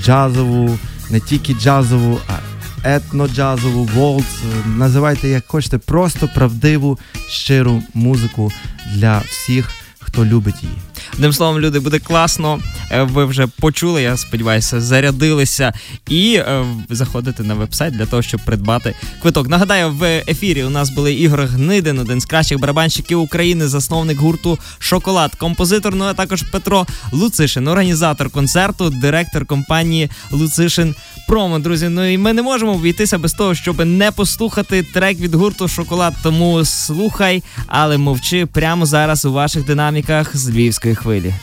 джазову, 0.04 0.78
не 1.10 1.19
тільки 1.19 1.54
джазову, 1.54 2.19
а 2.28 2.34
етноджазову, 2.83 3.83
волц. 3.83 4.25
Називайте 4.65 5.29
як 5.29 5.47
хочете, 5.47 5.77
просто 5.77 6.29
правдиву, 6.35 6.99
щиру 7.29 7.83
музику 7.93 8.51
для 8.93 9.19
всіх, 9.19 9.71
хто 9.99 10.25
любить 10.25 10.63
її. 10.63 10.90
Одним 11.13 11.34
словом, 11.34 11.60
люди, 11.60 11.80
буде 11.80 12.00
класно. 12.00 12.60
Е, 12.91 13.04
Ви 13.04 13.26
вже 13.26 13.47
почули, 13.47 14.02
я 14.02 14.17
сподіваюся, 14.17 14.82
зарядилися 14.82 15.74
і 16.10 16.36
е, 16.36 16.65
заходите 16.89 17.43
на 17.43 17.54
вебсайт 17.54 17.93
для 17.93 18.06
того, 18.06 18.21
щоб 18.21 18.41
придбати 18.45 18.95
квиток. 19.21 19.50
Нагадаю, 19.50 19.89
в 19.89 20.24
ефірі 20.28 20.63
у 20.63 20.69
нас 20.69 20.89
були 20.89 21.13
Ігор 21.13 21.41
Гнидин, 21.41 22.00
один 22.00 22.21
з 22.21 22.26
кращих 22.26 22.60
барабанщиків 22.60 23.21
України, 23.21 23.67
засновник 23.67 24.17
гурту 24.17 24.60
Шоколад, 24.80 25.36
композитор, 25.36 25.95
ну 25.95 26.06
а 26.06 26.13
також 26.13 26.41
Петро 26.41 26.88
Луцишин, 27.12 27.67
організатор 27.67 28.30
концерту, 28.30 28.89
директор 28.89 29.45
компанії 29.45 30.10
Луцишин 30.32 30.95
Промо. 31.28 31.60
Друзі, 31.60 31.89
ну 31.89 32.06
і 32.06 32.17
ми 32.17 32.34
не 32.34 32.41
можемо 32.41 32.74
обійтися 32.74 33.17
без 33.17 33.34
того, 33.34 33.56
щоб 33.56 33.86
не 33.86 34.12
послухати 34.12 34.84
трек 34.84 35.19
від 35.19 35.36
гурту 35.36 35.67
Шоколад. 35.67 36.13
Тому 36.24 36.65
слухай, 36.65 37.43
але 37.67 37.97
мовчи 37.97 38.45
прямо 38.45 38.86
зараз 38.86 39.26
у 39.26 39.34
ваших 39.34 39.65
динаміках 39.65 40.38
з 40.38 40.50
львівської 40.50 40.95
хвилі. 41.01 41.33